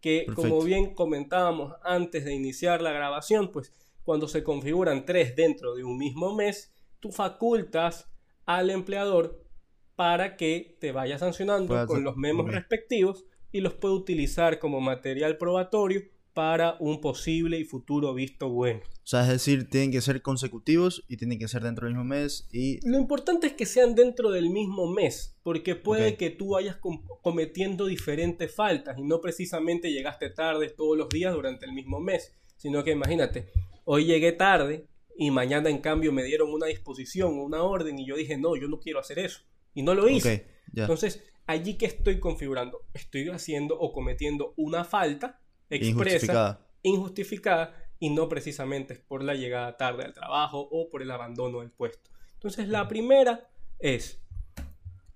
Que 0.00 0.26
como 0.34 0.62
bien 0.62 0.94
comentábamos 0.94 1.74
antes 1.82 2.24
de 2.24 2.34
iniciar 2.34 2.80
la 2.80 2.92
grabación, 2.92 3.50
pues 3.50 3.72
cuando 4.06 4.28
se 4.28 4.44
configuran 4.44 5.04
tres 5.04 5.34
dentro 5.34 5.74
de 5.74 5.82
un 5.82 5.98
mismo 5.98 6.32
mes, 6.32 6.72
tú 7.00 7.10
facultas 7.10 8.08
al 8.46 8.70
empleador 8.70 9.44
para 9.96 10.36
que 10.36 10.76
te 10.80 10.92
vaya 10.92 11.18
sancionando 11.18 11.86
con 11.86 12.04
los 12.04 12.16
memos 12.16 12.46
respectivos 12.50 13.24
y 13.50 13.60
los 13.60 13.74
puede 13.74 13.94
utilizar 13.94 14.60
como 14.60 14.80
material 14.80 15.36
probatorio 15.38 16.02
para 16.34 16.76
un 16.78 17.00
posible 17.00 17.58
y 17.58 17.64
futuro 17.64 18.14
visto 18.14 18.48
bueno. 18.48 18.80
O 18.84 19.06
sea, 19.08 19.22
es 19.22 19.28
decir, 19.28 19.68
tienen 19.68 19.90
que 19.90 20.00
ser 20.00 20.22
consecutivos 20.22 21.02
y 21.08 21.16
tienen 21.16 21.40
que 21.40 21.48
ser 21.48 21.62
dentro 21.62 21.86
del 21.86 21.94
mismo 21.94 22.08
mes 22.08 22.46
y... 22.52 22.78
Lo 22.88 22.98
importante 22.98 23.48
es 23.48 23.54
que 23.54 23.66
sean 23.66 23.96
dentro 23.96 24.30
del 24.30 24.50
mismo 24.50 24.86
mes, 24.86 25.36
porque 25.42 25.74
puede 25.74 26.16
que 26.16 26.30
tú 26.30 26.50
vayas 26.50 26.76
cometiendo 27.22 27.86
diferentes 27.86 28.54
faltas 28.54 28.98
y 28.98 29.02
no 29.02 29.20
precisamente 29.20 29.90
llegaste 29.90 30.30
tarde 30.30 30.68
todos 30.68 30.96
los 30.96 31.08
días 31.08 31.34
durante 31.34 31.66
el 31.66 31.72
mismo 31.72 31.98
mes, 31.98 32.32
sino 32.56 32.84
que 32.84 32.92
imagínate, 32.92 33.50
hoy 33.86 34.04
llegué 34.04 34.32
tarde 34.32 34.86
y 35.16 35.30
mañana 35.30 35.70
en 35.70 35.78
cambio 35.78 36.12
me 36.12 36.24
dieron 36.24 36.52
una 36.52 36.66
disposición, 36.66 37.38
una 37.38 37.62
orden 37.62 37.98
y 37.98 38.06
yo 38.06 38.16
dije, 38.16 38.36
no, 38.36 38.56
yo 38.56 38.68
no 38.68 38.78
quiero 38.78 39.00
hacer 39.00 39.18
eso. 39.18 39.40
Y 39.72 39.82
no 39.82 39.94
lo 39.94 40.08
hice. 40.08 40.46
Entonces, 40.74 41.22
allí 41.46 41.78
que 41.78 41.86
estoy 41.86 42.18
configurando, 42.18 42.82
estoy 42.92 43.28
haciendo 43.30 43.78
o 43.78 43.92
cometiendo 43.92 44.52
una 44.56 44.84
falta 44.84 45.40
expresa, 45.70 46.60
injustificada. 46.82 47.90
y 47.98 48.10
no 48.10 48.28
precisamente 48.28 48.96
por 48.96 49.22
la 49.22 49.34
llegada 49.34 49.76
tarde 49.76 50.04
al 50.04 50.12
trabajo 50.12 50.68
o 50.70 50.90
por 50.90 51.02
el 51.02 51.10
abandono 51.10 51.60
del 51.60 51.70
puesto. 51.70 52.10
Entonces 52.34 52.68
la 52.68 52.88
primera 52.88 53.48
es 53.78 54.20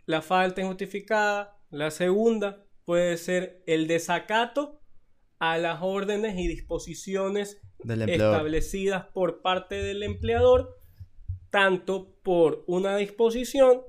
la 0.06 0.22
falta 0.22 0.60
injustificada, 0.60 1.58
la 1.70 1.90
segunda 1.90 2.64
puede 2.84 3.16
ser 3.16 3.62
el 3.66 3.86
desacato 3.86 4.80
a 5.38 5.58
las 5.58 5.80
órdenes 5.82 6.38
y 6.38 6.48
disposiciones 6.48 7.60
establecidas 7.84 9.06
por 9.06 9.42
parte 9.42 9.76
del 9.82 10.02
empleador, 10.02 10.78
tanto 11.50 12.14
por 12.22 12.64
una 12.66 12.96
disposición, 12.96 13.82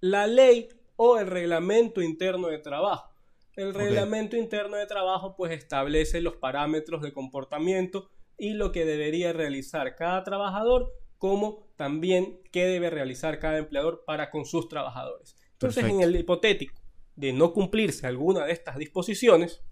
la 0.00 0.26
ley 0.26 0.68
o 0.96 1.18
el 1.18 1.26
reglamento 1.26 2.02
interno 2.02 2.48
de 2.48 2.58
trabajo. 2.58 3.12
El 3.54 3.74
reglamento 3.74 4.36
interno 4.36 4.76
de 4.76 4.86
trabajo 4.86 5.36
pues 5.36 5.52
establece 5.52 6.20
los 6.20 6.36
parámetros 6.36 7.02
de 7.02 7.12
comportamiento 7.12 8.08
y 8.38 8.54
lo 8.54 8.72
que 8.72 8.84
debería 8.84 9.32
realizar 9.32 9.94
cada 9.94 10.24
trabajador 10.24 10.92
como 11.18 11.68
también 11.76 12.40
qué 12.50 12.64
debe 12.64 12.90
realizar 12.90 13.38
cada 13.38 13.58
empleador 13.58 14.04
para 14.04 14.30
con 14.30 14.44
sus 14.44 14.68
trabajadores. 14.68 15.36
Entonces, 15.52 15.84
en 15.84 16.00
el 16.00 16.16
hipotético 16.16 16.80
de 17.14 17.32
no 17.32 17.52
cumplirse 17.52 18.06
alguna 18.06 18.46
de 18.46 18.52
estas 18.52 18.76
disposiciones, 18.76 19.62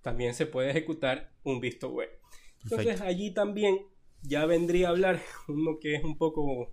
también 0.00 0.32
se 0.32 0.46
puede 0.46 0.70
ejecutar 0.70 1.32
un 1.42 1.60
visto 1.60 1.90
bueno. 1.90 2.12
Entonces, 2.62 3.00
allí 3.00 3.32
también 3.32 3.78
ya 4.22 4.46
vendría 4.46 4.88
a 4.88 4.90
hablar 4.90 5.20
uno 5.48 5.78
que 5.80 5.94
es 5.94 6.04
un 6.04 6.16
poco, 6.18 6.72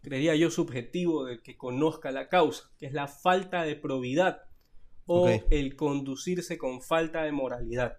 creería 0.00 0.34
yo, 0.34 0.50
subjetivo 0.50 1.24
del 1.24 1.42
que 1.42 1.56
conozca 1.56 2.10
la 2.10 2.28
causa, 2.28 2.70
que 2.78 2.86
es 2.86 2.92
la 2.92 3.08
falta 3.08 3.62
de 3.62 3.76
probidad 3.76 4.42
o 5.06 5.28
el 5.50 5.76
conducirse 5.76 6.58
con 6.58 6.80
falta 6.80 7.24
de 7.24 7.32
moralidad. 7.32 7.98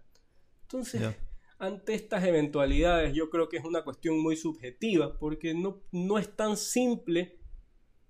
Entonces, 0.64 1.16
ante 1.60 1.94
estas 1.94 2.24
eventualidades, 2.24 3.14
yo 3.14 3.30
creo 3.30 3.50
que 3.50 3.58
es 3.58 3.66
una 3.66 3.84
cuestión 3.84 4.20
muy 4.20 4.36
subjetiva, 4.36 5.18
porque 5.20 5.54
no, 5.54 5.82
no 5.92 6.18
es 6.18 6.36
tan 6.36 6.58
simple 6.58 7.40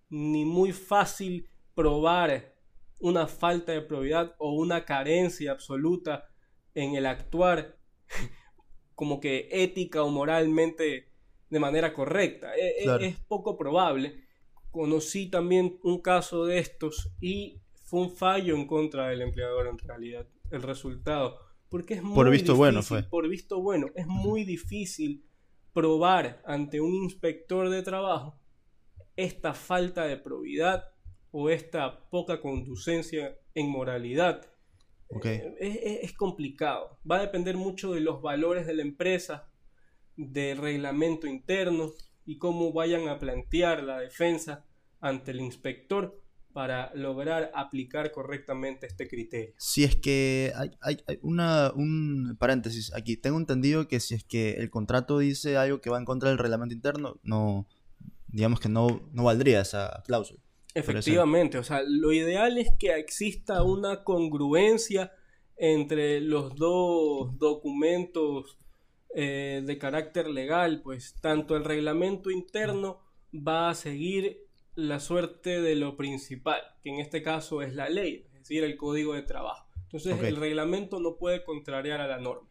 ni 0.10 0.46
muy 0.46 0.72
fácil 0.72 1.50
probar 1.74 2.56
una 3.00 3.28
falta 3.28 3.72
de 3.72 3.82
probidad 3.82 4.36
o 4.38 4.54
una 4.54 4.86
carencia 4.86 5.52
absoluta 5.52 6.30
en 6.74 6.96
el 6.96 7.06
actuar 7.06 7.78
como 9.04 9.20
que 9.20 9.50
ética 9.52 10.02
o 10.02 10.10
moralmente 10.10 11.10
de 11.50 11.60
manera 11.60 11.94
correcta. 11.94 12.56
E, 12.56 12.86
e, 12.86 13.06
es 13.06 13.20
poco 13.20 13.58
probable. 13.58 14.24
Conocí 14.72 15.30
también 15.30 15.78
un 15.84 16.00
caso 16.00 16.46
de 16.46 16.60
estos 16.60 17.12
y 17.20 17.60
fue 17.84 18.00
un 18.00 18.10
fallo 18.16 18.56
en 18.56 18.66
contra 18.66 19.10
del 19.10 19.24
empleador 19.24 19.68
en 19.68 19.78
realidad, 19.78 20.26
el 20.52 20.62
resultado. 20.62 21.38
Porque 21.68 21.96
es 21.96 22.02
muy 22.02 22.16
por 22.16 22.30
visto 22.30 22.56
bueno 22.56 22.82
fue. 22.82 23.04
Por 23.04 23.28
visto 23.28 23.62
bueno, 23.62 23.88
es 23.94 24.08
muy 24.08 24.46
difícil 24.46 25.26
probar 25.74 26.42
ante 26.46 26.80
un 26.80 26.94
inspector 26.94 27.70
de 27.70 27.84
trabajo 27.84 28.40
esta 29.18 29.54
falta 29.54 30.06
de 30.06 30.16
probidad 30.16 30.94
o 31.32 31.50
esta 31.50 32.08
poca 32.10 32.40
conducencia 32.40 33.38
en 33.54 33.70
moralidad. 33.70 34.48
Okay. 35.18 35.42
Eh, 35.60 36.00
es, 36.04 36.14
complicado. 36.14 37.00
Va 37.10 37.18
a 37.18 37.22
depender 37.22 37.58
mucho 37.58 37.94
de 37.94 38.02
los 38.02 38.22
valores 38.22 38.66
de 38.66 38.74
la 38.74 38.82
empresa, 38.82 39.50
del 40.16 40.58
reglamento 40.58 41.28
interno 41.28 41.92
y 42.26 42.38
cómo 42.38 42.72
vayan 42.72 43.08
a 43.08 43.20
plantear 43.20 43.84
la 43.84 44.00
defensa 44.00 44.66
ante 45.00 45.32
el 45.32 45.42
inspector 45.42 46.22
para 46.54 46.94
lograr 46.94 47.52
aplicar 47.56 48.12
correctamente 48.12 48.86
este 48.86 49.08
criterio. 49.08 49.54
Si 49.58 49.84
es 49.84 49.96
que 49.96 50.54
hay, 50.56 50.72
hay, 50.82 51.20
una, 51.22 51.72
un 51.76 52.38
paréntesis 52.40 52.94
aquí, 52.94 53.18
tengo 53.18 53.40
entendido 53.40 53.88
que 53.88 54.00
si 54.00 54.14
es 54.14 54.24
que 54.24 54.52
el 54.54 54.70
contrato 54.70 55.18
dice 55.18 55.58
algo 55.58 55.82
que 55.82 55.90
va 55.90 55.98
en 55.98 56.06
contra 56.06 56.30
del 56.30 56.38
reglamento 56.38 56.76
interno, 56.76 57.20
no, 57.24 57.68
digamos 58.28 58.60
que 58.60 58.70
no, 58.70 59.10
no 59.14 59.24
valdría 59.24 59.62
esa 59.62 60.04
cláusula. 60.06 60.43
Efectivamente, 60.76 61.58
o 61.58 61.64
sea, 61.64 61.84
lo 61.86 62.12
ideal 62.12 62.58
es 62.58 62.70
que 62.80 62.96
exista 62.96 63.64
una 63.64 64.04
congruencia 64.04 65.12
entre 65.56 66.20
los 66.20 66.56
dos 66.56 67.38
documentos 67.38 68.58
eh, 69.16 69.62
de 69.64 69.78
carácter 69.78 70.28
legal, 70.28 70.82
pues 70.82 71.16
tanto 71.22 71.56
el 71.56 71.64
reglamento 71.64 72.32
interno 72.32 73.02
va 73.32 73.70
a 73.70 73.76
seguir 73.76 74.48
la 74.76 75.00
suerte 75.00 75.62
de 75.62 75.76
lo 75.76 75.96
principal, 75.96 76.62
que 76.82 76.90
en 76.90 77.00
este 77.00 77.22
caso 77.22 77.62
es 77.62 77.76
la 77.76 77.90
ley, 77.90 78.26
es 78.34 78.40
decir, 78.40 78.64
el 78.64 78.76
código 78.76 79.14
de 79.14 79.22
trabajo. 79.22 79.68
Entonces 79.84 80.20
el 80.24 80.38
reglamento 80.38 81.00
no 81.00 81.18
puede 81.18 81.44
contrariar 81.44 82.02
a 82.02 82.08
la 82.08 82.18
norma. 82.18 82.50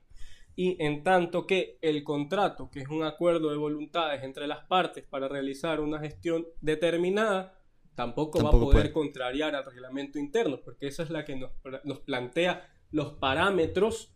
Y 0.54 0.80
en 0.80 1.02
tanto 1.02 1.46
que 1.46 1.78
el 1.80 2.04
contrato, 2.04 2.70
que 2.70 2.80
es 2.80 2.88
un 2.88 3.02
acuerdo 3.02 3.50
de 3.50 3.56
voluntades 3.56 4.22
entre 4.22 4.46
las 4.46 4.64
partes 4.66 5.02
para 5.02 5.26
realizar 5.26 5.80
una 5.80 5.98
gestión 5.98 6.46
determinada, 6.60 7.58
tampoco, 7.94 8.42
va 8.42 8.48
a 8.48 8.52
poder 8.52 8.92
contrariar 8.92 9.54
al 9.54 9.64
reglamento 9.64 10.18
interno, 10.18 10.60
porque 10.64 10.86
esa 10.86 11.02
es 11.02 11.10
la 11.10 11.24
que 11.24 11.36
nos, 11.36 12.00
plantea 12.00 12.68
los 12.90 13.14
parámetros 13.14 14.14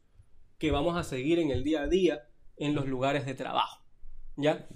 que 0.59 0.71
vamos 0.71 0.97
a 0.97 1.05
seguir 1.05 1.39
en 1.39 1.51
el 1.51 1.65
día 1.65 1.83
a 1.83 1.87
día 1.89 2.29
en 2.57 2.75
los 2.75 2.87
lugares 2.87 3.27
de 3.27 3.35
trabajo. 3.35 3.85
¿Ya? 4.37 4.69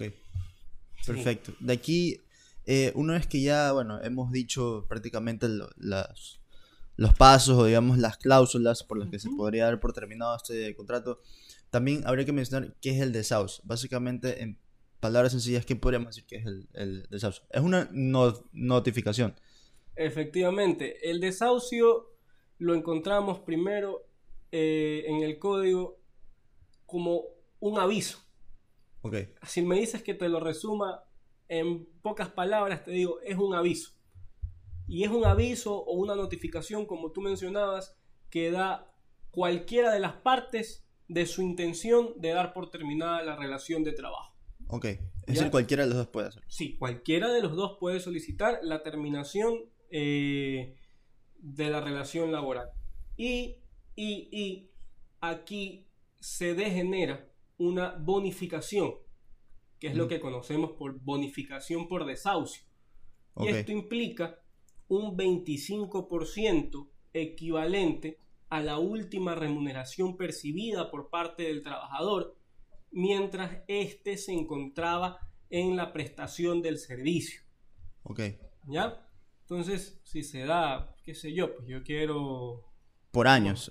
Perfecto. 1.05 1.53
De 1.59 1.73
aquí 1.73 2.19
eh, 2.65 2.91
una 2.95 3.13
vez 3.13 3.27
que 3.27 3.41
ya, 3.41 3.71
bueno, 3.71 4.01
hemos 4.03 4.31
dicho 4.31 4.85
prácticamente 4.87 5.47
los 5.47 7.13
pasos 7.17 7.57
o 7.57 7.65
digamos 7.65 7.97
las 7.97 8.17
cláusulas 8.17 8.83
por 8.83 8.99
las 8.99 9.09
que 9.09 9.19
se 9.19 9.29
podría 9.29 9.65
dar 9.65 9.79
por 9.79 9.93
terminado 9.93 10.35
este 10.35 10.75
contrato, 10.75 11.21
también 11.69 12.03
habría 12.05 12.25
que 12.25 12.33
mencionar 12.33 12.75
qué 12.81 12.91
es 12.91 13.01
el 13.01 13.11
desahucio. 13.11 13.63
Básicamente, 13.65 14.43
en 14.43 14.59
palabras 15.01 15.33
sencillas, 15.33 15.65
¿qué 15.65 15.75
podríamos 15.75 16.15
decir 16.15 16.25
que 16.25 16.37
es 16.37 16.45
el, 16.45 16.69
el 16.73 17.07
desahucio? 17.09 17.43
Es 17.51 17.61
una 17.61 17.89
notificación 18.53 19.35
Efectivamente, 19.95 21.09
el 21.09 21.19
desahucio 21.19 22.11
lo 22.57 22.73
encontramos 22.73 23.39
primero 23.39 24.07
eh, 24.51 25.03
en 25.07 25.21
el 25.21 25.37
código 25.37 25.99
como 26.85 27.23
un 27.59 27.79
aviso. 27.79 28.19
Ok. 29.01 29.15
Si 29.45 29.61
me 29.61 29.79
dices 29.79 30.03
que 30.03 30.13
te 30.13 30.29
lo 30.29 30.39
resuma 30.39 31.03
en 31.47 31.85
pocas 32.01 32.29
palabras, 32.29 32.83
te 32.83 32.91
digo, 32.91 33.19
es 33.21 33.37
un 33.37 33.53
aviso. 33.53 33.91
Y 34.87 35.03
es 35.03 35.09
un 35.09 35.25
aviso 35.25 35.77
o 35.77 35.93
una 35.93 36.15
notificación, 36.15 36.85
como 36.85 37.11
tú 37.11 37.21
mencionabas, 37.21 37.97
que 38.29 38.51
da 38.51 38.91
cualquiera 39.31 39.91
de 39.91 39.99
las 39.99 40.13
partes 40.13 40.87
de 41.07 41.25
su 41.25 41.41
intención 41.41 42.13
de 42.17 42.29
dar 42.29 42.53
por 42.53 42.69
terminada 42.69 43.23
la 43.23 43.35
relación 43.35 43.83
de 43.83 43.93
trabajo. 43.93 44.30
Ok. 44.71 44.85
Es 44.85 45.35
decir, 45.35 45.51
cualquiera 45.51 45.83
de 45.83 45.89
los 45.89 45.97
dos 45.97 46.07
puede 46.07 46.27
hacerlo. 46.27 46.47
Sí, 46.49 46.77
cualquiera 46.77 47.31
de 47.31 47.41
los 47.41 47.55
dos 47.55 47.77
puede 47.79 47.99
solicitar 47.99 48.59
la 48.63 48.83
terminación 48.83 49.69
eh, 49.89 50.75
de 51.37 51.69
la 51.69 51.81
relación 51.81 52.31
laboral. 52.31 52.69
Y, 53.17 53.57
y, 53.95 54.29
y 54.31 54.71
aquí 55.19 55.87
se 56.19 56.55
degenera 56.55 57.29
una 57.57 57.91
bonificación, 57.91 58.95
que 59.79 59.87
es 59.87 59.95
lo 59.95 60.07
que 60.07 60.19
conocemos 60.19 60.71
por 60.71 60.99
bonificación 60.99 61.87
por 61.87 62.05
desahucio. 62.05 62.63
Y 63.37 63.47
esto 63.47 63.71
implica 63.71 64.39
un 64.87 65.17
25% 65.17 66.89
equivalente 67.13 68.19
a 68.49 68.61
la 68.61 68.79
última 68.79 69.35
remuneración 69.35 70.17
percibida 70.17 70.91
por 70.91 71.09
parte 71.09 71.43
del 71.43 71.61
trabajador 71.61 72.35
mientras 72.91 73.63
éste 73.67 74.17
se 74.17 74.33
encontraba 74.33 75.19
en 75.49 75.75
la 75.75 75.91
prestación 75.93 76.61
del 76.61 76.77
servicio. 76.77 77.41
Ok. 78.03 78.21
¿Ya? 78.67 79.07
Entonces, 79.41 79.99
si 80.03 80.23
se 80.23 80.45
da, 80.45 80.95
qué 81.03 81.13
sé 81.13 81.33
yo, 81.33 81.55
pues 81.55 81.67
yo 81.67 81.83
quiero... 81.83 82.65
Por 83.11 83.27
años. 83.27 83.69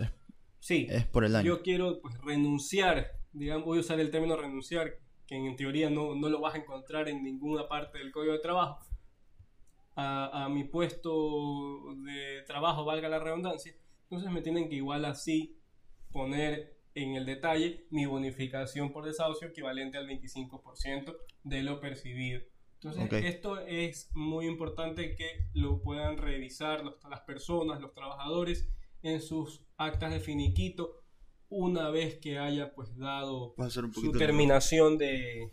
sí. 0.58 0.86
Es 0.90 1.06
por 1.06 1.24
el 1.24 1.34
año. 1.36 1.46
Yo 1.46 1.62
quiero 1.62 2.00
pues, 2.02 2.18
renunciar, 2.18 3.12
digamos, 3.32 3.64
voy 3.66 3.78
a 3.78 3.80
usar 3.80 3.98
el 4.00 4.10
término 4.10 4.36
renunciar, 4.36 4.98
que 5.26 5.36
en 5.36 5.56
teoría 5.56 5.88
no, 5.88 6.14
no 6.14 6.28
lo 6.28 6.40
vas 6.40 6.54
a 6.54 6.58
encontrar 6.58 7.08
en 7.08 7.22
ninguna 7.22 7.66
parte 7.68 7.98
del 7.98 8.12
código 8.12 8.34
de 8.34 8.40
trabajo, 8.40 8.84
a, 9.94 10.44
a 10.44 10.48
mi 10.48 10.64
puesto 10.64 11.94
de 12.04 12.42
trabajo, 12.46 12.84
valga 12.84 13.08
la 13.08 13.18
redundancia, 13.18 13.74
entonces 14.02 14.30
me 14.30 14.42
tienen 14.42 14.68
que 14.68 14.76
igual 14.76 15.04
así 15.04 15.56
poner 16.10 16.79
en 16.94 17.14
el 17.14 17.26
detalle 17.26 17.86
mi 17.90 18.06
bonificación 18.06 18.92
por 18.92 19.04
desahucio 19.04 19.48
equivalente 19.48 19.98
al 19.98 20.08
25% 20.08 21.16
de 21.44 21.62
lo 21.62 21.80
percibido. 21.80 22.40
Entonces, 22.82 23.24
esto 23.24 23.58
es 23.60 24.10
muy 24.14 24.46
importante 24.46 25.14
que 25.14 25.48
lo 25.52 25.82
puedan 25.82 26.16
revisar 26.16 26.82
las 27.10 27.20
personas, 27.20 27.80
los 27.80 27.92
trabajadores, 27.92 28.66
en 29.02 29.20
sus 29.20 29.62
actas 29.76 30.12
de 30.12 30.20
finiquito, 30.20 31.02
una 31.48 31.90
vez 31.90 32.18
que 32.18 32.38
haya 32.38 32.72
pues 32.74 32.96
dado 32.96 33.54
su 33.92 34.12
terminación 34.12 34.98
de, 34.98 35.52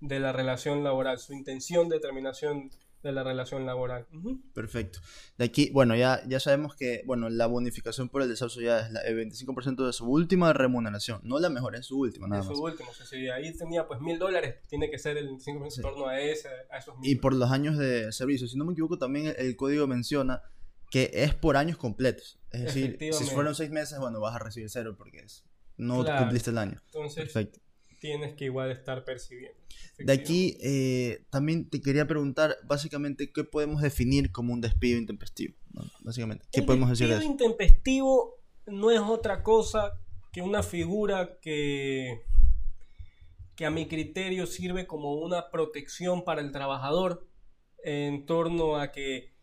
de 0.00 0.20
la 0.20 0.32
relación 0.32 0.84
laboral, 0.84 1.18
su 1.18 1.32
intención 1.32 1.88
de 1.88 2.00
terminación 2.00 2.70
de 3.06 3.12
la 3.12 3.22
relación 3.22 3.64
laboral. 3.64 4.06
Perfecto. 4.52 4.98
De 5.38 5.44
aquí, 5.44 5.70
bueno, 5.72 5.94
ya, 5.94 6.22
ya 6.26 6.40
sabemos 6.40 6.74
que, 6.74 7.02
bueno, 7.06 7.28
la 7.28 7.46
bonificación 7.46 8.08
por 8.08 8.22
el 8.22 8.28
desahucio 8.28 8.62
ya 8.62 8.80
es 8.80 8.90
el 9.06 9.16
25% 9.16 9.86
de 9.86 9.92
su 9.92 10.06
última 10.06 10.52
remuneración, 10.52 11.20
no 11.22 11.38
la 11.38 11.48
mejor, 11.48 11.76
es 11.76 11.86
su 11.86 11.98
última, 11.98 12.26
nada 12.26 12.42
es 12.42 12.48
su 12.48 12.62
última, 12.62 12.90
o 12.90 12.92
sea, 12.92 13.06
si 13.06 13.28
ahí 13.28 13.56
tenía 13.56 13.86
pues 13.86 14.00
mil 14.00 14.18
dólares, 14.18 14.56
tiene 14.68 14.90
que 14.90 14.98
ser 14.98 15.16
el 15.16 15.28
25% 15.30 15.76
en 15.76 15.82
torno 15.82 16.08
a, 16.08 16.20
ese, 16.20 16.48
a 16.70 16.78
esos 16.78 16.98
mil. 16.98 17.10
Y 17.10 17.14
por 17.14 17.32
los 17.32 17.50
años 17.50 17.78
de 17.78 18.12
servicio, 18.12 18.48
si 18.48 18.58
no 18.58 18.64
me 18.64 18.72
equivoco, 18.72 18.98
también 18.98 19.34
el 19.38 19.56
código 19.56 19.86
menciona 19.86 20.42
que 20.90 21.10
es 21.12 21.34
por 21.34 21.56
años 21.56 21.76
completos. 21.76 22.38
Es 22.50 22.62
decir, 22.62 22.98
si 23.12 23.24
fueron 23.24 23.54
seis 23.54 23.70
meses, 23.70 23.98
bueno, 23.98 24.20
vas 24.20 24.34
a 24.34 24.38
recibir 24.38 24.68
cero 24.70 24.94
porque 24.96 25.20
es, 25.20 25.44
no 25.76 26.04
cumpliste 26.04 26.50
el 26.50 26.58
año. 26.58 26.82
Entonces, 26.86 27.24
Perfecto. 27.24 27.60
Tienes 28.06 28.34
que 28.34 28.44
igual 28.44 28.70
estar 28.70 29.04
percibiendo. 29.04 29.58
De 29.98 30.12
aquí 30.12 30.56
eh, 30.62 31.24
también 31.30 31.68
te 31.68 31.80
quería 31.80 32.06
preguntar, 32.06 32.56
básicamente, 32.64 33.32
¿qué 33.32 33.42
podemos 33.42 33.82
definir 33.82 34.30
como 34.30 34.52
un 34.52 34.60
despido 34.60 34.96
intempestivo? 34.96 35.54
Básicamente, 36.04 36.46
¿qué 36.52 36.62
podemos 36.62 36.88
decir 36.88 37.08
de 37.08 37.14
eso? 37.14 37.20
despido 37.20 37.32
intempestivo 37.32 38.40
no 38.66 38.92
es 38.92 39.00
otra 39.00 39.42
cosa 39.42 39.98
que 40.32 40.40
una 40.40 40.62
figura 40.62 41.38
que, 41.40 42.22
que 43.56 43.66
a 43.66 43.70
mi 43.70 43.88
criterio 43.88 44.46
sirve 44.46 44.86
como 44.86 45.14
una 45.14 45.50
protección 45.50 46.22
para 46.22 46.42
el 46.42 46.52
trabajador 46.52 47.26
en 47.82 48.24
torno 48.24 48.76
a 48.76 48.92
que 48.92 49.34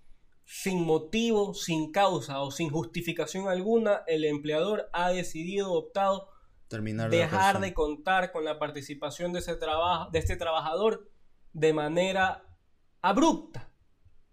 sin 0.46 0.86
motivo, 0.86 1.54
sin 1.54 1.92
causa 1.92 2.42
o 2.42 2.50
sin 2.50 2.70
justificación 2.70 3.50
alguna, 3.50 4.04
el 4.08 4.24
empleador 4.24 4.90
ha 4.94 5.10
decidido, 5.10 5.74
optado 5.74 6.33
dejar 7.10 7.60
de 7.60 7.74
contar 7.74 8.32
con 8.32 8.44
la 8.44 8.60
participación 8.60 9.34
de, 9.34 9.40
ese 9.40 9.56
trabajo, 9.56 10.10
de 10.12 10.20
este 10.20 10.36
trabajador 10.36 11.10
de 11.52 11.74
manera 11.74 12.46
abrupta, 13.02 13.72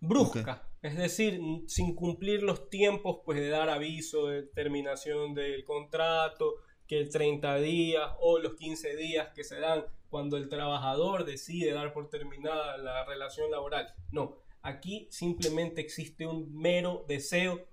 brusca. 0.00 0.66
Es 0.82 0.96
decir, 0.96 1.40
sin 1.66 1.94
cumplir 1.94 2.42
los 2.42 2.70
tiempos 2.70 3.18
pues, 3.24 3.38
de 3.38 3.50
dar 3.50 3.68
aviso 3.68 4.28
de 4.28 4.44
terminación 4.44 5.34
del 5.34 5.64
contrato, 5.64 6.54
que 6.86 6.98
el 6.98 7.10
30 7.10 7.56
días 7.56 8.10
o 8.20 8.38
los 8.38 8.54
15 8.54 8.96
días 8.96 9.28
que 9.34 9.44
se 9.44 9.60
dan 9.60 9.84
cuando 10.08 10.36
el 10.36 10.48
trabajador 10.48 11.24
decide 11.24 11.72
dar 11.72 11.92
por 11.92 12.08
terminada 12.08 12.78
la 12.78 13.04
relación 13.04 13.50
laboral. 13.50 13.94
No, 14.10 14.38
aquí 14.62 15.06
simplemente 15.10 15.80
existe 15.80 16.26
un 16.26 16.52
mero 16.52 17.04
deseo 17.06 17.68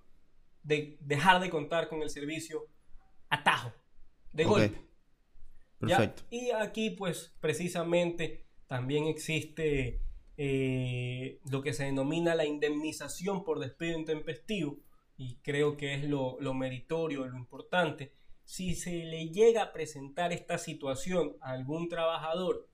de 0.63 0.97
dejar 0.99 1.41
de 1.41 1.49
contar 1.49 1.87
con 1.87 2.01
el 2.01 2.09
servicio 2.09 2.67
atajo 3.29 3.73
de 4.37 4.43
golpe. 4.45 4.81
Perfecto. 5.79 6.23
Y 6.29 6.51
aquí, 6.51 6.91
pues, 6.91 7.35
precisamente 7.39 8.45
también 8.67 9.05
existe 9.07 10.01
eh, 10.37 11.39
lo 11.49 11.61
que 11.61 11.73
se 11.73 11.85
denomina 11.85 12.35
la 12.35 12.45
indemnización 12.45 13.43
por 13.43 13.59
despido 13.59 13.97
intempestivo, 13.97 14.77
y 15.17 15.37
creo 15.37 15.75
que 15.75 15.95
es 15.95 16.03
lo, 16.03 16.37
lo 16.39 16.53
meritorio, 16.53 17.25
lo 17.25 17.37
importante. 17.37 18.13
Si 18.43 18.75
se 18.75 19.05
le 19.05 19.29
llega 19.29 19.63
a 19.63 19.73
presentar 19.73 20.31
esta 20.31 20.57
situación 20.57 21.35
a 21.41 21.51
algún 21.51 21.89
trabajador 21.89 22.69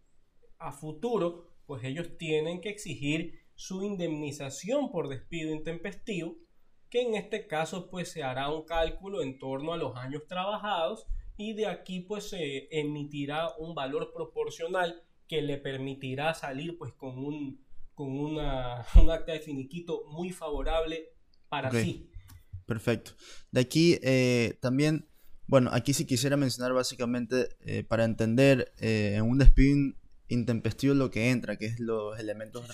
a 0.59 0.73
futuro, 0.73 1.47
pues 1.65 1.83
ellos 1.85 2.17
tienen 2.17 2.59
que 2.59 2.69
exigir 2.69 3.39
su 3.55 3.83
indemnización 3.83 4.91
por 4.91 5.07
despido 5.07 5.53
intempestivo, 5.53 6.35
que 6.89 7.01
en 7.01 7.15
este 7.15 7.47
caso 7.47 7.89
pues 7.89 8.11
se 8.11 8.21
hará 8.21 8.49
un 8.49 8.65
cálculo 8.65 9.21
en 9.21 9.39
torno 9.39 9.73
a 9.73 9.77
los 9.77 9.95
años 9.95 10.27
trabajados 10.27 11.07
y 11.37 11.53
de 11.53 11.67
aquí 11.67 12.01
pues 12.01 12.29
se 12.29 12.67
emitirá 12.71 13.49
un 13.57 13.73
valor 13.75 14.11
proporcional 14.13 15.03
que 15.27 15.41
le 15.41 15.57
permitirá 15.57 16.33
salir 16.33 16.77
pues 16.77 16.93
con 16.93 17.17
un, 17.17 17.59
con 17.95 18.19
una, 18.19 18.85
un 19.01 19.09
acta 19.09 19.33
de 19.33 19.39
finiquito 19.39 20.03
muy 20.07 20.31
favorable 20.31 21.09
para 21.49 21.71
sí. 21.71 22.09
Perfecto. 22.65 23.11
De 23.51 23.61
aquí 23.61 23.99
eh, 24.03 24.57
también, 24.61 25.07
bueno, 25.47 25.69
aquí 25.73 25.93
sí 25.93 26.05
quisiera 26.05 26.37
mencionar 26.37 26.73
básicamente 26.73 27.49
eh, 27.61 27.83
para 27.83 28.05
entender 28.05 28.73
eh, 28.79 29.15
en 29.15 29.23
un 29.23 29.37
despido 29.37 29.93
intempestivo 30.29 30.93
lo 30.93 31.11
que 31.11 31.29
entra, 31.29 31.57
que 31.57 31.65
es 31.65 31.79
los 31.79 32.17
elementos 32.19 32.65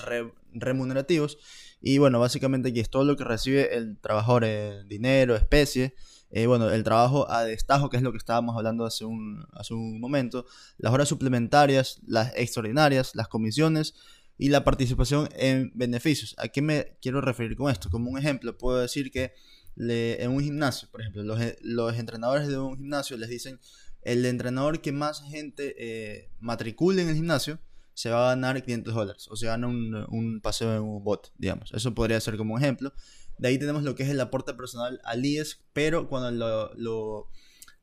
remunerativos. 0.54 1.38
Y 1.82 1.98
bueno, 1.98 2.20
básicamente 2.20 2.70
aquí 2.70 2.80
es 2.80 2.90
todo 2.90 3.04
lo 3.04 3.18
que 3.18 3.24
recibe 3.24 3.76
el 3.76 3.98
trabajador, 4.00 4.46
dinero, 4.88 5.36
especie, 5.36 5.96
eh, 6.32 6.46
bueno, 6.46 6.70
el 6.70 6.84
trabajo 6.84 7.30
a 7.32 7.44
destajo, 7.44 7.90
que 7.90 7.98
es 7.98 8.04
lo 8.04 8.12
que 8.12 8.18
estábamos 8.18 8.56
hablando 8.56 8.86
hace 8.86 9.06
un, 9.06 9.46
hace 9.54 9.74
un 9.74 10.00
momento, 10.00 10.46
las 10.78 10.94
horas 10.94 11.10
suplementarias, 11.10 12.00
las 12.06 12.34
extraordinarias, 12.36 13.16
las 13.16 13.28
comisiones 13.28 13.96
y 14.38 14.50
la 14.50 14.64
participación 14.64 15.28
en 15.36 15.72
beneficios. 15.74 16.36
¿A 16.38 16.48
qué 16.48 16.62
me 16.62 16.98
quiero 17.02 17.20
referir 17.22 17.58
con 17.58 17.72
esto? 17.72 17.90
Como 17.90 18.12
un 18.12 18.18
ejemplo, 18.18 18.58
puedo 18.58 18.80
decir 18.80 19.12
que 19.12 19.34
en 19.76 20.32
un 20.32 20.42
gimnasio, 20.42 20.90
por 20.92 21.02
ejemplo, 21.02 21.24
los, 21.24 21.40
los, 21.62 21.98
entrenadores 21.98 22.48
de 22.48 22.58
un 22.58 22.78
gimnasio 22.78 23.18
les 23.18 23.30
dicen, 23.30 23.60
el 24.02 24.26
entrenador 24.26 24.82
que 24.82 24.92
más 24.92 25.24
gente 25.24 25.76
eh, 25.78 26.32
matricule 26.40 27.02
en 27.02 27.10
el 27.10 27.16
gimnasio 27.16 27.60
se 27.94 28.10
va 28.10 28.28
a 28.28 28.36
ganar 28.36 28.62
500 28.64 28.94
dólares 28.94 29.28
o 29.30 29.36
se 29.36 29.48
gana 29.48 29.68
un, 29.68 29.94
un 30.10 30.42
paseo 30.42 30.76
en 30.76 30.84
un 30.84 31.04
bot, 31.04 31.34
digamos. 31.38 31.72
Eso 31.74 31.94
podría 31.94 32.20
ser 32.22 32.38
como 32.38 32.54
un 32.54 32.62
ejemplo. 32.62 32.94
De 33.40 33.48
ahí 33.48 33.58
tenemos 33.58 33.84
lo 33.84 33.96
que 33.96 34.04
es 34.04 34.10
el 34.10 34.20
aporte 34.20 34.54
personal 34.54 35.02
al 35.04 35.26
IES, 35.26 35.62
pero 35.74 36.08
cuando 36.08 36.32
lo, 36.76 37.30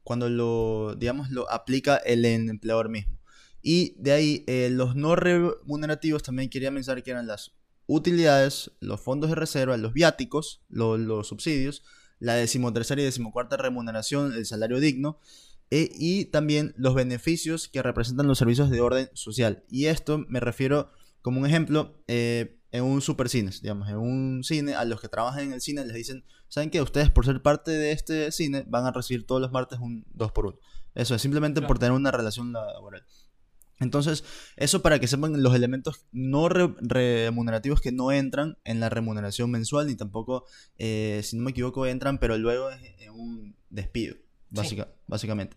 cuando 0.05 0.29
lo, 0.29 0.95
digamos, 0.97 1.31
lo 1.31 1.51
aplica 1.51 1.97
el 1.97 2.25
empleador 2.25 2.89
mismo. 2.89 3.19
Y 3.63 3.97
de 3.99 4.13
ahí 4.13 4.45
eh, 4.47 4.69
los 4.71 4.95
no 4.95 5.17
remunerativos 5.17 6.23
también 6.23 6.51
quería 6.51 6.71
mencionar 6.71 7.03
que 7.03 7.11
eran 7.11 7.27
las 7.27 7.57
utilidades, 7.87 8.71
los 8.81 9.01
fondos 9.01 9.31
de 9.31 9.37
reserva, 9.37 9.77
los 9.77 9.93
viáticos, 9.93 10.63
los 10.69 11.27
subsidios, 11.27 11.83
la 12.19 12.35
decimotercera 12.35 13.01
y 13.01 13.05
decimocuarta 13.05 13.57
remuneración, 13.57 14.35
el 14.35 14.47
salario 14.47 14.79
digno, 14.79 15.19
e, 15.71 15.91
y 15.95 16.27
también 16.27 16.75
los 16.77 16.95
beneficios 16.95 17.69
que 17.69 17.83
representan 17.83 18.27
los 18.29 18.39
servicios 18.39 18.71
de 18.71 18.81
orden 18.81 19.09
social. 19.15 19.65
Y 19.71 19.87
esto 19.87 20.19
me 20.29 20.41
refiero 20.41 20.93
como 21.23 21.41
un 21.41 21.47
ejemplo, 21.47 22.05
eh, 22.07 22.56
en 22.77 22.85
un 22.85 23.01
supercine, 23.01 23.51
digamos, 23.63 23.89
en 23.89 23.97
un 23.97 24.45
cine, 24.45 24.75
a 24.75 24.85
los 24.85 25.01
que 25.01 25.09
trabajan 25.09 25.45
en 25.45 25.53
el 25.53 25.61
cine 25.61 25.85
les 25.85 25.95
dicen, 25.95 26.25
¿saben 26.49 26.71
que 26.71 26.81
Ustedes 26.81 27.11
por 27.11 27.25
ser 27.25 27.43
parte 27.43 27.71
de 27.71 27.93
este 27.93 28.31
cine 28.33 28.65
van 28.69 28.85
a 28.87 28.93
recibir 28.93 29.27
todos 29.27 29.41
los 29.41 29.53
martes 29.53 29.79
un 29.79 30.05
2 30.15 30.33
por 30.33 30.47
1 30.47 30.59
Eso 30.95 31.15
es 31.15 31.23
simplemente 31.23 31.63
por 31.63 31.79
tener 31.79 31.93
una 31.93 32.11
relación 32.11 32.53
laboral. 32.53 33.05
Entonces, 33.79 34.25
eso 34.57 34.81
para 34.81 34.99
que 34.99 35.07
sepan 35.07 35.43
los 35.43 35.55
elementos 35.55 36.07
no 36.11 36.49
remunerativos 36.49 37.81
que 37.81 37.93
no 37.93 38.11
entran 38.11 38.57
en 38.65 38.81
la 38.81 38.89
remuneración 38.89 39.51
mensual, 39.51 39.87
ni 39.87 39.97
tampoco, 39.97 40.45
eh, 40.79 41.21
si 41.23 41.37
no 41.37 41.43
me 41.43 41.51
equivoco, 41.51 41.87
entran, 41.87 42.19
pero 42.19 42.39
luego 42.39 42.71
es 42.71 42.81
en 43.01 43.13
un 43.13 43.57
despido, 43.69 44.17
básicamente. 45.07 45.57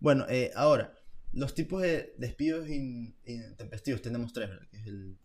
Bueno, 0.00 0.24
eh, 0.30 0.50
ahora, 0.54 0.97
los 1.32 1.54
tipos 1.54 1.82
de 1.82 2.14
despidos 2.16 2.68
intempestivos 2.68 4.02
tenemos 4.02 4.32
tres, 4.32 4.48
¿verdad? 4.48 4.68
Que 4.70 4.76
es 4.78 4.86
el 4.86 5.18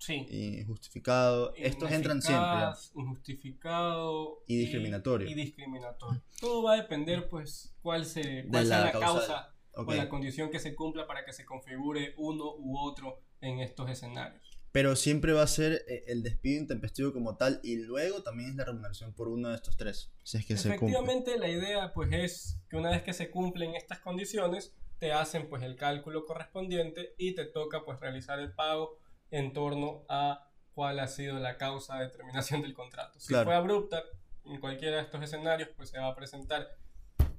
injustificado. 0.59 1.53
Estos 1.55 1.91
entran 1.91 2.21
siempre. 2.21 2.67
Injustificado. 2.95 4.43
Y 4.47 4.57
discriminatorio. 4.57 5.27
Y, 5.29 5.33
discriminatorio. 5.33 6.21
Todo 6.39 6.63
va 6.63 6.73
a 6.73 6.77
depender, 6.77 7.29
pues, 7.29 7.75
cuál, 7.81 8.05
se, 8.05 8.45
cuál 8.49 8.67
sea 8.67 8.85
la 8.85 8.91
causa, 8.91 9.55
o 9.75 9.91
la 9.93 10.09
condición 10.09 10.49
que 10.49 10.59
se 10.59 10.75
cumpla 10.75 11.07
para 11.07 11.25
que 11.25 11.33
se 11.33 11.45
configure 11.45 12.13
uno 12.17 12.55
u 12.57 12.77
otro 12.77 13.21
en 13.41 13.59
estos 13.59 13.89
escenarios. 13.89 14.41
Pero 14.71 14.95
siempre 14.95 15.33
va 15.33 15.43
a 15.43 15.47
ser 15.47 15.85
eh, 15.87 16.05
el 16.07 16.23
despido 16.23 16.59
intempestivo 16.59 17.13
como 17.13 17.37
tal 17.37 17.59
y 17.63 17.75
luego 17.75 18.23
también 18.23 18.49
es 18.49 18.55
la 18.55 18.65
remuneración 18.65 19.13
por 19.13 19.27
uno 19.27 19.49
de 19.49 19.55
estos 19.55 19.77
tres, 19.77 20.11
si 20.23 20.37
es 20.37 20.45
que 20.47 20.57
se 20.57 20.69
cumple. 20.69 20.97
Efectivamente, 20.97 21.37
la 21.37 21.47
idea 21.47 21.93
pues 21.93 22.09
es 22.11 22.59
que 22.69 22.77
una 22.77 22.89
vez 22.89 23.03
que 23.03 23.13
se 23.13 23.29
cumplen 23.29 23.75
estas 23.75 23.99
condiciones, 23.99 24.73
te 25.03 25.11
hacen 25.11 25.49
pues 25.49 25.63
el 25.63 25.75
cálculo 25.75 26.23
correspondiente 26.23 27.13
y 27.17 27.35
te 27.35 27.43
toca 27.43 27.83
pues 27.83 27.99
realizar 27.99 28.39
el 28.39 28.53
pago 28.53 28.99
en 29.31 29.51
torno 29.51 30.05
a 30.07 30.49
cuál 30.73 30.97
ha 30.99 31.09
sido 31.09 31.39
la 31.39 31.57
causa 31.57 31.99
de 31.99 32.07
terminación 32.07 32.61
del 32.61 32.73
contrato. 32.73 33.19
Si 33.19 33.33
fue 33.33 33.53
abrupta, 33.53 34.01
en 34.45 34.61
cualquiera 34.61 34.95
de 34.95 35.01
estos 35.01 35.21
escenarios 35.21 35.67
pues 35.75 35.89
se 35.89 35.99
va 35.99 36.07
a 36.07 36.15
presentar 36.15 36.69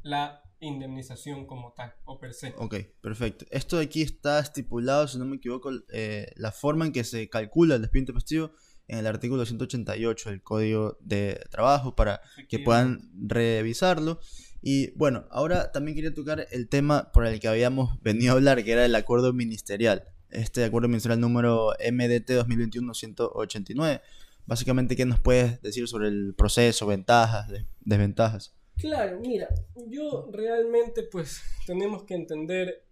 la 0.03 0.43
indemnización 0.61 1.47
como 1.47 1.73
tal 1.73 1.95
o 2.05 2.19
per 2.19 2.35
se. 2.35 2.53
Ok, 2.59 2.75
perfecto. 3.01 3.47
Esto 3.51 3.79
de 3.79 3.85
aquí 3.85 4.03
está 4.03 4.41
estipulado, 4.41 5.09
si 5.09 5.17
no 5.17 5.25
me 5.25 5.37
equivoco, 5.37 5.71
eh, 5.91 6.33
la 6.37 6.53
forma 6.53 6.85
en 6.85 6.93
que 6.93 7.03
se 7.03 7.31
calcula 7.31 7.77
el 7.77 7.81
despido 7.81 8.01
intempestivo 8.01 8.51
en 8.89 8.99
el 8.99 9.07
artículo 9.07 9.47
188 9.47 10.29
del 10.29 10.43
Código 10.43 10.99
de 11.01 11.43
Trabajo 11.51 11.97
para 11.97 12.21
que 12.47 12.59
puedan 12.59 13.11
revisarlo. 13.27 14.21
Y 14.67 14.93
bueno, 14.93 15.27
ahora 15.31 15.73
también 15.73 15.95
quería 15.95 16.15
tocar 16.15 16.47
el 16.51 16.71
tema 16.71 17.13
por 17.13 17.27
el 17.27 17.39
que 17.39 17.49
habíamos 17.49 18.01
venido 18.01 18.33
a 18.33 18.37
hablar, 18.37 18.65
que 18.65 18.73
era 18.73 18.87
el 18.87 18.95
acuerdo 18.95 19.35
ministerial. 19.35 20.09
Este 20.31 20.65
acuerdo 20.65 20.89
ministerial 20.89 21.21
número 21.21 21.73
MDT 21.73 22.31
2021-189. 22.31 24.01
Básicamente, 24.47 24.97
¿qué 24.97 25.05
nos 25.05 25.21
puedes 25.21 25.61
decir 25.61 25.87
sobre 25.87 26.09
el 26.09 26.35
proceso, 26.35 26.87
ventajas, 26.87 27.53
desventajas? 27.81 28.57
Claro, 28.79 29.21
mira, 29.21 29.49
yo 29.87 30.31
realmente 30.33 31.03
pues 31.03 31.43
tenemos 31.67 32.05
que 32.05 32.15
entender 32.15 32.87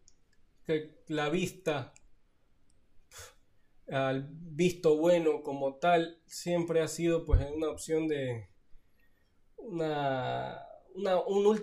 que 0.66 1.02
la 1.08 1.30
vista 1.30 1.94
al 3.88 4.28
visto 4.30 4.98
bueno 4.98 5.42
como 5.42 5.76
tal 5.76 6.20
siempre 6.26 6.82
ha 6.82 6.88
sido 6.88 7.24
pues 7.24 7.40
una 7.50 7.70
opción 7.70 8.08
de 8.08 8.50
una, 9.56 10.66
una 10.94 11.16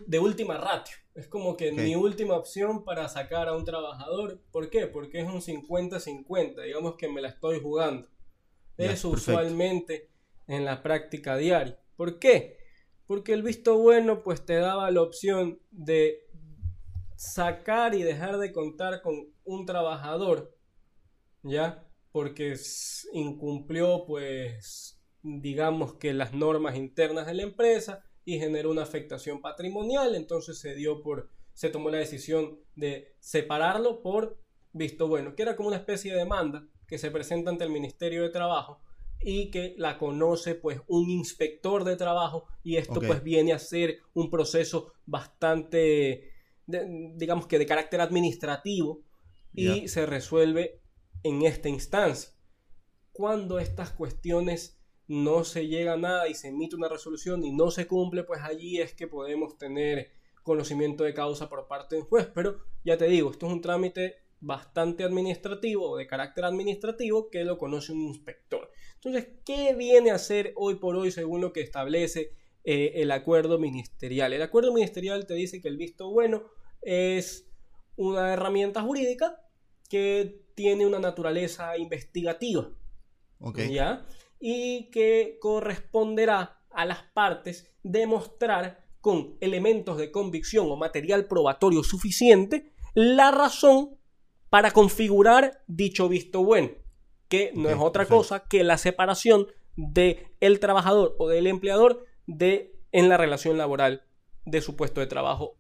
de 0.06 0.20
última 0.20 0.58
ratio. 0.58 0.98
Es 1.16 1.28
como 1.28 1.58
que 1.58 1.72
mi 1.72 1.96
última 1.96 2.36
opción 2.36 2.84
para 2.84 3.08
sacar 3.10 3.48
a 3.48 3.56
un 3.56 3.66
trabajador. 3.66 4.42
¿Por 4.52 4.70
qué? 4.70 4.88
Porque 4.88 5.20
es 5.20 5.28
un 5.28 5.42
50-50, 5.42 6.64
digamos 6.64 6.96
que 6.96 7.10
me 7.10 7.22
la 7.22 7.30
estoy 7.30 7.60
jugando. 7.60 8.08
Eso 8.78 9.10
usualmente 9.10 10.10
en 10.48 10.66
la 10.66 10.82
práctica 10.82 11.36
diaria. 11.36 11.78
¿Por 11.96 12.20
qué? 12.20 12.58
Porque 13.06 13.34
el 13.34 13.44
visto 13.44 13.78
bueno 13.78 14.24
pues 14.24 14.46
te 14.46 14.56
daba 14.56 14.90
la 14.92 15.02
opción 15.02 15.60
de 15.72 16.28
sacar 17.16 17.94
y 17.94 18.04
dejar 18.04 18.38
de 18.38 18.54
contar 18.54 19.02
con 19.02 19.34
un 19.44 19.66
trabajador, 19.66 20.56
¿ya? 21.44 21.86
Porque 22.12 22.56
incumplió 23.12 24.06
pues 24.06 25.02
digamos 25.22 25.96
que 25.96 26.14
las 26.14 26.34
normas 26.34 26.78
internas 26.78 27.26
de 27.26 27.34
la 27.34 27.44
empresa 27.44 28.09
y 28.30 28.38
generó 28.38 28.70
una 28.70 28.84
afectación 28.84 29.42
patrimonial, 29.42 30.14
entonces 30.14 30.60
se 30.60 30.76
dio 30.76 31.02
por 31.02 31.32
se 31.54 31.70
tomó 31.70 31.90
la 31.90 31.98
decisión 31.98 32.60
de 32.76 33.16
separarlo 33.20 34.04
por 34.04 34.40
visto 34.72 35.08
bueno, 35.08 35.36
que 35.36 35.42
era 35.42 35.56
como 35.56 35.70
una 35.70 35.78
especie 35.78 36.12
de 36.12 36.20
demanda 36.20 36.68
que 36.88 37.00
se 37.00 37.10
presenta 37.10 37.50
ante 37.50 37.64
el 37.64 37.72
Ministerio 37.72 38.22
de 38.22 38.30
Trabajo 38.30 38.82
y 39.20 39.50
que 39.50 39.74
la 39.78 39.98
conoce 39.98 40.54
pues 40.54 40.80
un 40.88 41.10
inspector 41.10 41.84
de 41.84 41.96
trabajo 41.96 42.46
y 42.64 42.78
esto 42.78 43.02
pues 43.02 43.24
viene 43.24 43.52
a 43.52 43.60
ser 43.60 43.98
un 44.14 44.30
proceso 44.30 44.94
bastante 45.08 46.32
digamos 46.68 47.48
que 47.48 47.58
de 47.58 47.66
carácter 47.66 48.00
administrativo 48.00 49.02
y 49.54 49.88
se 49.88 50.06
resuelve 50.06 50.82
en 51.24 51.42
esta 51.42 51.68
instancia. 51.68 52.30
Cuando 53.12 53.58
estas 53.58 53.90
cuestiones 53.90 54.79
no 55.10 55.44
se 55.44 55.68
llega 55.68 55.94
a 55.94 55.98
nada 55.98 56.28
y 56.28 56.36
se 56.36 56.50
emite 56.50 56.76
una 56.76 56.88
resolución 56.88 57.44
y 57.44 57.52
no 57.52 57.72
se 57.72 57.88
cumple, 57.88 58.24
pues 58.24 58.42
allí 58.44 58.80
es 58.80 58.94
que 58.94 59.08
podemos 59.08 59.58
tener 59.58 60.12
conocimiento 60.44 61.04
de 61.04 61.16
causa 61.16 61.50
por 61.50 61.68
parte 61.68 61.96
del 61.96 62.06
juez. 62.06 62.30
Pero 62.34 62.60
ya 62.86 62.96
te 62.96 63.08
digo, 63.08 63.32
esto 63.32 63.48
es 63.48 63.54
un 63.54 63.62
trámite 63.62 64.18
bastante 64.40 65.04
administrativo 65.04 65.98
de 65.98 66.06
carácter 66.06 66.46
administrativo 66.46 67.32
que 67.32 67.44
lo 67.44 67.58
conoce 67.58 67.92
un 67.92 68.02
inspector. 68.02 68.70
Entonces, 68.96 69.30
¿qué 69.44 69.74
viene 69.74 70.12
a 70.12 70.16
hacer 70.16 70.54
hoy 70.56 70.76
por 70.76 70.96
hoy 70.96 71.10
según 71.10 71.42
lo 71.42 71.54
que 71.54 71.62
establece 71.62 72.32
eh, 72.64 72.92
el 72.98 73.10
acuerdo 73.12 73.58
ministerial? 73.58 74.32
El 74.32 74.44
acuerdo 74.44 74.72
ministerial 74.72 75.26
te 75.26 75.34
dice 75.34 75.60
que 75.60 75.70
el 75.70 75.78
visto 75.78 76.12
bueno 76.12 76.44
es 76.84 77.50
una 77.96 78.32
herramienta 78.32 78.84
jurídica 78.84 79.42
que 79.90 80.44
tiene 80.54 80.86
una 80.86 81.00
naturaleza 81.00 81.76
investigativa. 81.80 82.70
¿Ya? 83.72 84.06
Y 84.40 84.90
que 84.92 85.38
corresponderá 85.42 86.62
a 86.72 86.86
las 86.86 87.04
partes 87.14 87.72
demostrar 87.84 88.86
con 89.02 89.38
elementos 89.40 89.98
de 89.98 90.12
convicción 90.12 90.70
o 90.70 90.76
material 90.76 91.26
probatorio 91.26 91.84
suficiente 91.84 92.74
la 92.94 93.32
razón 93.32 93.98
para 94.50 94.72
configurar 94.72 95.64
dicho 95.68 96.10
visto 96.10 96.44
bueno 96.44 96.72
que 97.30 97.52
no 97.54 97.70
es 97.70 97.78
otra 97.80 98.06
cosa 98.08 98.46
que 98.46 98.64
la 98.64 98.78
separación 98.78 99.48
de 99.78 100.28
el 100.42 100.60
trabajador 100.60 101.16
o 101.20 101.30
del 101.30 101.48
empleador 101.48 102.06
de 102.26 102.76
en 102.92 103.08
la 103.08 103.18
relación 103.18 103.58
laboral 103.58 104.04
de 104.46 104.62
su 104.62 104.76
puesto 104.76 105.00
de 105.00 105.08
trabajo. 105.08 105.58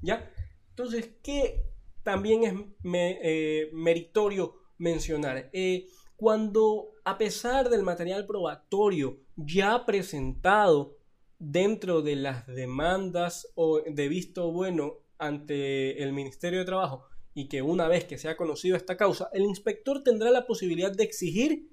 ¿Ya? 0.00 0.30
Entonces, 0.70 1.10
¿qué 1.22 1.64
también 2.04 2.44
es 2.44 2.54
eh, 2.94 3.68
meritorio 3.72 4.54
mencionar? 4.78 5.50
Eh, 5.52 5.88
cuando 6.16 6.91
a 7.04 7.18
pesar 7.18 7.68
del 7.68 7.82
material 7.82 8.26
probatorio 8.26 9.20
ya 9.36 9.84
presentado 9.84 10.96
dentro 11.38 12.02
de 12.02 12.16
las 12.16 12.46
demandas 12.46 13.48
o 13.54 13.80
de 13.80 14.08
visto 14.08 14.52
bueno 14.52 14.98
ante 15.18 16.02
el 16.02 16.12
Ministerio 16.12 16.60
de 16.60 16.64
Trabajo 16.64 17.04
y 17.34 17.48
que 17.48 17.62
una 17.62 17.88
vez 17.88 18.04
que 18.04 18.18
sea 18.18 18.36
conocido 18.36 18.76
esta 18.76 18.96
causa, 18.96 19.28
el 19.32 19.42
inspector 19.42 20.02
tendrá 20.02 20.30
la 20.30 20.46
posibilidad 20.46 20.92
de 20.92 21.04
exigir 21.04 21.70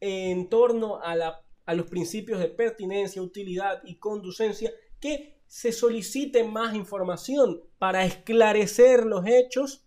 en 0.00 0.48
torno 0.50 0.96
a, 1.02 1.42
a 1.64 1.74
los 1.74 1.86
principios 1.86 2.40
de 2.40 2.48
pertinencia, 2.48 3.22
utilidad 3.22 3.80
y 3.84 3.96
conducencia 3.96 4.72
que 5.00 5.40
se 5.46 5.72
solicite 5.72 6.44
más 6.44 6.74
información 6.74 7.62
para 7.78 8.04
esclarecer 8.04 9.06
los 9.06 9.26
hechos 9.26 9.83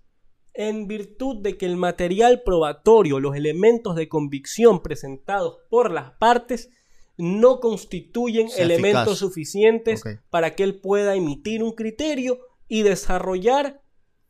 en 0.58 0.88
virtud 0.88 1.38
de 1.38 1.56
que 1.56 1.68
el 1.68 1.78
material 1.78 2.42
probatorio, 2.44 3.20
los 3.20 3.36
elementos 3.36 3.96
de 3.96 4.10
convicción 4.10 4.82
presentados 4.82 5.60
por 5.70 5.92
las 5.92 6.12
partes, 6.14 6.72
no 7.16 7.60
constituyen 7.60 8.50
elementos 8.58 9.20
suficientes 9.20 10.04
para 10.32 10.56
que 10.56 10.64
él 10.64 10.82
pueda 10.82 11.16
emitir 11.16 11.64
un 11.64 11.74
criterio 11.74 12.40
y 12.68 12.82
desarrollar 12.82 13.82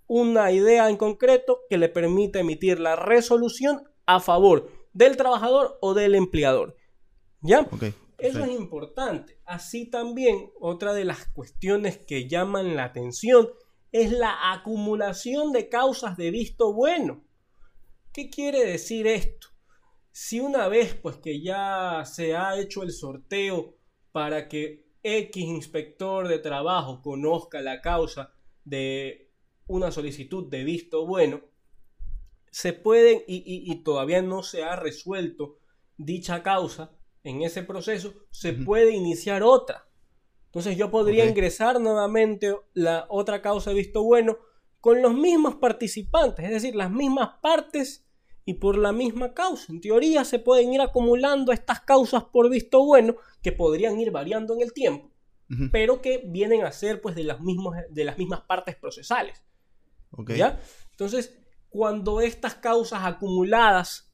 una 0.05 0.51
idea 0.51 0.89
en 0.89 0.97
concreto 0.97 1.61
que 1.69 1.77
le 1.77 1.87
permita 1.87 2.39
emitir 2.39 2.79
la 2.79 2.97
resolución 2.97 3.83
a 4.05 4.19
favor 4.19 4.69
del 4.91 5.15
trabajador 5.15 5.77
o 5.81 5.93
del 5.93 6.13
empleador. 6.13 6.75
¿Ya? 7.41 7.67
Eso 8.17 8.43
es 8.43 8.51
importante. 8.51 9.37
Así 9.45 9.85
también, 9.85 10.51
otra 10.59 10.93
de 10.93 11.05
las 11.05 11.25
cuestiones 11.27 11.97
que 11.97 12.27
llaman 12.27 12.75
la 12.75 12.83
atención 12.83 13.47
es 13.91 14.11
la 14.11 14.51
acumulación 14.53 15.51
de 15.51 15.69
causas 15.69 16.17
de 16.17 16.31
visto 16.31 16.73
bueno. 16.73 17.23
¿Qué 18.11 18.29
quiere 18.29 18.65
decir 18.65 19.07
esto? 19.07 19.47
Si 20.11 20.39
una 20.39 20.67
vez 20.67 20.95
pues 20.95 21.17
que 21.17 21.41
ya 21.41 22.03
se 22.05 22.35
ha 22.35 22.59
hecho 22.59 22.83
el 22.83 22.91
sorteo 22.91 23.75
para 24.11 24.47
que 24.47 24.87
X 25.03 25.43
inspector 25.43 26.27
de 26.27 26.39
trabajo 26.39 27.01
conozca 27.01 27.61
la 27.61 27.81
causa 27.81 28.33
de 28.65 29.31
una 29.67 29.91
solicitud 29.91 30.49
de 30.49 30.63
visto 30.63 31.05
bueno, 31.05 31.41
se 32.51 32.73
pueden, 32.73 33.21
y, 33.27 33.83
todavía 33.83 34.21
no 34.21 34.41
se 34.41 34.63
ha 34.63 34.75
resuelto 34.75 35.59
dicha 35.97 36.41
causa 36.43 36.91
en 37.23 37.41
ese 37.41 37.63
proceso, 37.63 38.13
se 38.31 38.53
puede 38.53 38.91
iniciar 38.91 39.43
otra. 39.43 39.86
Entonces 40.57 40.75
yo 40.75 40.89
podría 40.89 41.23
ingresar 41.23 41.79
nuevamente 41.79 42.51
la 42.73 43.05
otra 43.09 43.43
causa 43.43 43.69
de 43.69 43.75
visto 43.75 44.01
bueno 44.01 44.39
con 44.81 45.03
los 45.03 45.13
mismos 45.13 45.57
participantes, 45.57 46.43
es 46.43 46.49
decir, 46.49 46.75
las 46.75 46.89
mismas 46.89 47.29
partes 47.43 48.07
y 48.43 48.55
por 48.55 48.75
la 48.75 48.91
misma 48.91 49.35
causa. 49.35 49.71
En 49.71 49.81
teoría 49.81 50.25
se 50.25 50.39
pueden 50.39 50.73
ir 50.73 50.81
acumulando 50.81 51.51
estas 51.51 51.81
causas 51.81 52.23
por 52.23 52.49
visto 52.49 52.83
bueno 52.83 53.17
que 53.43 53.51
podrían 53.51 53.99
ir 53.99 54.09
variando 54.09 54.55
en 54.55 54.61
el 54.63 54.73
tiempo, 54.73 55.11
pero 55.71 56.01
que 56.01 56.23
vienen 56.25 56.63
a 56.63 56.71
ser 56.71 57.01
pues 57.01 57.13
de 57.13 57.23
las, 57.23 57.39
mismas, 57.39 57.85
de 57.91 58.03
las 58.03 58.17
mismas 58.17 58.41
partes 58.41 58.75
procesales. 58.75 59.43
¿Ya? 60.35 60.59
Entonces, 60.89 61.37
cuando 61.69 62.19
estas 62.19 62.55
causas 62.55 63.01
acumuladas 63.03 64.11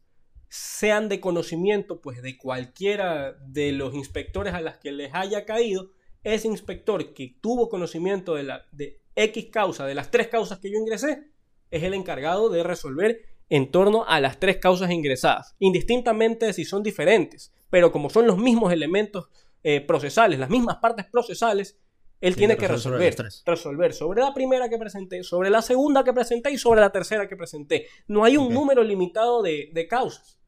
sean 0.50 1.08
de 1.08 1.22
conocimiento 1.22 2.02
pues 2.02 2.22
de 2.22 2.38
cualquiera 2.38 3.32
de 3.32 3.72
los 3.72 3.96
inspectores 3.96 4.54
a 4.54 4.60
las 4.60 4.78
que 4.78 4.92
les 4.92 5.14
haya 5.14 5.46
caído, 5.46 5.94
ese 6.24 6.48
inspector 6.48 7.14
que 7.14 7.36
tuvo 7.42 7.70
conocimiento 7.70 8.36
de, 8.36 8.44
la, 8.44 8.66
de 8.72 9.02
X 9.16 9.48
causa, 9.52 9.86
de 9.86 9.96
las 9.96 10.12
tres 10.12 10.28
causas 10.28 10.60
que 10.60 10.72
yo 10.72 10.78
ingresé, 10.78 11.28
es 11.70 11.84
el 11.84 11.94
encargado 11.94 12.50
de 12.50 12.64
resolver 12.64 13.22
en 13.50 13.72
torno 13.72 14.06
a 14.08 14.20
las 14.20 14.40
tres 14.40 14.58
causas 14.58 14.92
ingresadas, 14.92 15.56
indistintamente 15.60 16.46
de 16.46 16.54
si 16.54 16.66
son 16.66 16.82
diferentes, 16.82 17.54
pero 17.70 17.92
como 17.92 18.10
son 18.10 18.28
los 18.28 18.38
mismos 18.38 18.72
elementos 18.72 19.28
eh, 19.64 19.82
procesales, 19.82 20.40
las 20.40 20.50
mismas 20.50 20.78
partes 20.78 21.06
procesales, 21.06 21.78
él 22.22 22.38
tiene, 22.38 22.56
que 22.56 22.70
resolver, 22.70 23.16
resolver 23.46 23.94
sobre 23.94 24.22
la 24.22 24.34
primera 24.34 24.70
que 24.70 24.78
presenté, 24.78 25.24
sobre 25.24 25.50
la 25.50 25.62
segunda 25.62 26.06
que 26.06 26.14
presenté 26.14 26.52
y 26.52 26.58
sobre 26.58 26.80
la 26.80 26.90
tercera 26.90 27.28
que 27.28 27.36
presenté. 27.36 27.88
No 28.08 28.24
hay 28.24 28.38
un 28.38 28.54
número 28.54 28.82
limitado 28.82 29.42
de, 29.42 29.88
causas. 29.90 30.40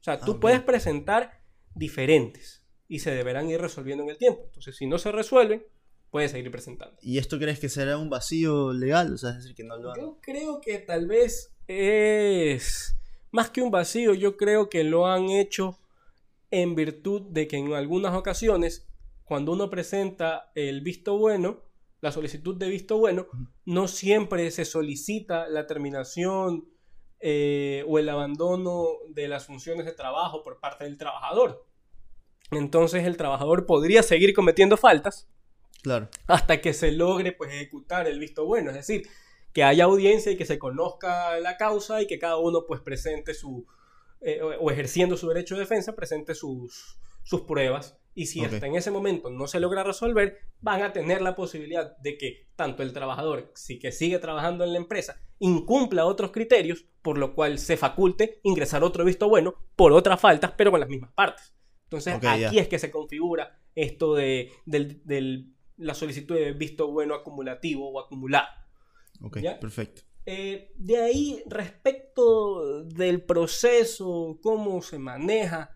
O 0.00 0.04
sea, 0.04 0.18
tú 0.18 0.40
puedes 0.40 0.62
presentar 0.62 1.42
diferentes 1.74 2.59
y 2.90 2.98
se 2.98 3.12
deberán 3.12 3.48
ir 3.48 3.60
resolviendo 3.60 4.02
en 4.02 4.10
el 4.10 4.18
tiempo. 4.18 4.42
Entonces, 4.46 4.76
si 4.76 4.86
no 4.86 4.98
se 4.98 5.12
resuelven, 5.12 5.64
puedes 6.10 6.32
seguir 6.32 6.50
presentando. 6.50 6.98
¿Y 7.00 7.18
esto 7.18 7.38
crees 7.38 7.60
que 7.60 7.68
será 7.68 7.96
un 7.96 8.10
vacío 8.10 8.72
legal? 8.72 9.14
O 9.14 9.16
sea, 9.16 9.30
es 9.30 9.36
decir, 9.36 9.54
que 9.54 9.62
no 9.62 9.76
lo 9.76 9.96
Yo 9.96 10.18
creo 10.20 10.60
que 10.60 10.78
tal 10.78 11.06
vez 11.06 11.54
es 11.68 12.96
más 13.30 13.50
que 13.50 13.62
un 13.62 13.70
vacío, 13.70 14.12
yo 14.12 14.36
creo 14.36 14.68
que 14.68 14.82
lo 14.82 15.06
han 15.06 15.30
hecho 15.30 15.78
en 16.50 16.74
virtud 16.74 17.22
de 17.30 17.46
que 17.46 17.58
en 17.58 17.72
algunas 17.74 18.12
ocasiones 18.16 18.88
cuando 19.24 19.52
uno 19.52 19.70
presenta 19.70 20.50
el 20.56 20.80
visto 20.80 21.16
bueno, 21.16 21.60
la 22.00 22.10
solicitud 22.10 22.56
de 22.56 22.68
visto 22.68 22.98
bueno, 22.98 23.28
no 23.66 23.86
siempre 23.86 24.50
se 24.50 24.64
solicita 24.64 25.48
la 25.48 25.68
terminación 25.68 26.68
eh, 27.20 27.84
o 27.86 28.00
el 28.00 28.08
abandono 28.08 28.88
de 29.10 29.28
las 29.28 29.46
funciones 29.46 29.86
de 29.86 29.92
trabajo 29.92 30.42
por 30.42 30.58
parte 30.58 30.82
del 30.82 30.98
trabajador. 30.98 31.69
Entonces 32.50 33.04
el 33.04 33.16
trabajador 33.16 33.66
podría 33.66 34.02
seguir 34.02 34.34
cometiendo 34.34 34.76
faltas 34.76 35.28
claro. 35.82 36.08
hasta 36.26 36.60
que 36.60 36.72
se 36.72 36.92
logre 36.92 37.32
pues, 37.32 37.52
ejecutar 37.52 38.06
el 38.06 38.18
visto 38.18 38.44
bueno. 38.44 38.70
Es 38.70 38.76
decir, 38.76 39.08
que 39.52 39.64
haya 39.64 39.84
audiencia 39.84 40.32
y 40.32 40.36
que 40.36 40.46
se 40.46 40.58
conozca 40.58 41.38
la 41.40 41.56
causa 41.56 42.02
y 42.02 42.06
que 42.06 42.18
cada 42.18 42.38
uno 42.38 42.64
pues 42.66 42.80
presente 42.80 43.34
su, 43.34 43.66
eh, 44.20 44.40
o 44.42 44.70
ejerciendo 44.70 45.16
su 45.16 45.28
derecho 45.28 45.54
de 45.54 45.60
defensa, 45.60 45.94
presente 45.94 46.34
sus, 46.34 46.98
sus 47.22 47.42
pruebas 47.42 48.00
y 48.14 48.26
si 48.26 48.44
hasta 48.44 48.66
en 48.66 48.74
ese 48.74 48.90
momento 48.90 49.30
no 49.30 49.46
se 49.46 49.60
logra 49.60 49.84
resolver, 49.84 50.38
van 50.60 50.82
a 50.82 50.92
tener 50.92 51.22
la 51.22 51.36
posibilidad 51.36 51.96
de 51.98 52.18
que 52.18 52.48
tanto 52.56 52.82
el 52.82 52.92
trabajador, 52.92 53.50
si 53.54 53.78
que 53.78 53.92
sigue 53.92 54.18
trabajando 54.18 54.64
en 54.64 54.72
la 54.72 54.78
empresa, 54.78 55.20
incumpla 55.38 56.04
otros 56.04 56.32
criterios, 56.32 56.84
por 57.02 57.18
lo 57.18 57.34
cual 57.34 57.58
se 57.58 57.76
faculte 57.76 58.40
ingresar 58.42 58.82
otro 58.82 59.04
visto 59.04 59.28
bueno 59.28 59.54
por 59.76 59.92
otras 59.92 60.20
faltas, 60.20 60.52
pero 60.56 60.70
con 60.70 60.80
las 60.80 60.88
mismas 60.88 61.12
partes. 61.12 61.54
Entonces 61.90 62.14
aquí 62.22 62.58
es 62.58 62.68
que 62.68 62.78
se 62.78 62.90
configura 62.90 63.58
esto 63.74 64.14
de, 64.14 64.52
la 65.76 65.94
solicitud 65.94 66.36
de 66.36 66.52
visto 66.52 66.90
bueno 66.92 67.14
acumulativo 67.14 67.90
o 67.90 67.98
acumulado. 67.98 68.46
Ok, 69.20 69.38
perfecto. 69.60 70.02
Eh, 70.24 70.72
de 70.76 70.96
ahí, 70.98 71.42
respecto 71.46 72.84
del 72.84 73.24
proceso, 73.24 74.38
cómo 74.40 74.80
se 74.82 75.00
maneja, 75.00 75.74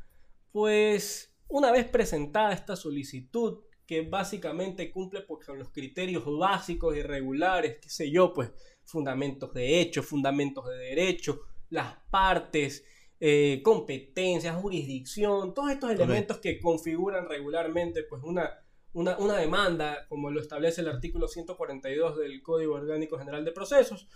pues 0.52 1.34
una 1.48 1.72
vez 1.72 1.86
presentada 1.88 2.52
esta 2.52 2.76
solicitud, 2.76 3.64
que 3.84 4.02
básicamente 4.02 4.92
cumple 4.92 5.22
pues, 5.22 5.44
con 5.44 5.58
los 5.58 5.70
criterios 5.70 6.24
básicos 6.38 6.96
y 6.96 7.02
regulares, 7.02 7.78
qué 7.82 7.88
sé 7.88 8.10
yo, 8.10 8.32
pues 8.32 8.52
fundamentos 8.84 9.52
de 9.52 9.80
hecho, 9.80 10.02
fundamentos 10.02 10.66
de 10.68 10.76
derecho, 10.76 11.40
las 11.70 11.96
partes, 12.10 12.84
eh, 13.20 13.60
competencias, 13.62 14.56
jurisdicción, 14.56 15.54
todos 15.54 15.70
estos 15.70 15.90
elementos 15.90 16.38
que 16.38 16.60
configuran 16.60 17.28
regularmente 17.28 18.02
pues 18.02 18.22
una, 18.22 18.50
una, 18.92 19.36
demanda, 19.36 20.06
como 20.08 20.30
lo 20.30 20.40
establece 20.40 20.80
el 20.80 20.88
artículo 20.88 21.28
142 21.28 22.18
del 22.18 22.42
Código 22.42 22.74
Orgánico 22.74 23.18
General 23.18 23.44
de 23.44 23.52
Procesos, 23.52 24.08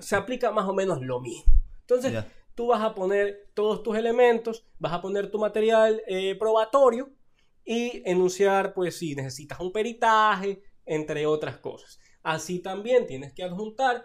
se 0.00 0.16
aplica 0.16 0.50
más 0.50 0.68
o 0.68 0.74
menos 0.74 1.00
lo 1.00 1.20
mismo. 1.20 1.52
Entonces, 1.80 2.24
tú 2.54 2.68
vas 2.68 2.82
a 2.82 2.94
poner 2.94 3.50
todos 3.54 3.82
tus 3.82 3.96
elementos, 3.96 4.66
vas 4.78 4.92
a 4.92 5.00
poner 5.00 5.30
tu 5.30 5.38
material 5.38 6.02
eh, 6.06 6.34
probatorio 6.38 7.10
y 7.64 8.02
enunciar, 8.04 8.74
pues, 8.74 8.98
si 8.98 9.14
necesitas 9.14 9.60
un 9.60 9.72
peritaje, 9.72 10.62
entre 10.84 11.26
otras 11.26 11.58
cosas. 11.58 12.00
Así 12.22 12.60
también 12.60 13.06
tienes 13.06 13.32
que 13.32 13.44
adjuntar 13.44 14.04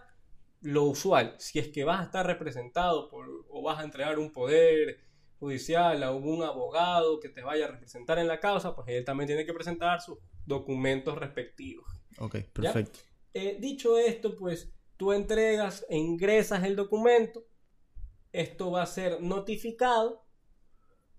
lo 0.61 0.83
usual. 0.83 1.35
Si 1.39 1.59
es 1.59 1.67
que 1.69 1.83
vas 1.83 1.99
a 1.99 2.03
estar 2.03 2.25
representado 2.25 3.09
por, 3.09 3.27
o 3.49 3.61
vas 3.61 3.79
a 3.79 3.83
entregar 3.83 4.19
un 4.19 4.31
poder 4.31 4.99
judicial 5.39 6.03
a 6.03 6.07
algún 6.07 6.43
abogado 6.43 7.19
que 7.19 7.29
te 7.29 7.41
vaya 7.41 7.65
a 7.65 7.71
representar 7.71 8.19
en 8.19 8.27
la 8.27 8.39
causa, 8.39 8.75
pues 8.75 8.87
él 8.89 9.03
también 9.03 9.27
tiene 9.27 9.45
que 9.45 9.53
presentar 9.53 10.01
sus 10.01 10.17
documentos 10.45 11.17
respectivos. 11.17 11.91
Ok, 12.19 12.37
perfecto. 12.53 12.99
Eh, 13.33 13.57
dicho 13.59 13.97
esto, 13.97 14.35
pues 14.35 14.71
tú 14.97 15.13
entregas 15.13 15.85
e 15.89 15.97
ingresas 15.97 16.63
el 16.63 16.75
documento 16.75 17.45
esto 18.31 18.71
va 18.71 18.83
a 18.83 18.87
ser 18.87 19.21
notificado. 19.21 20.23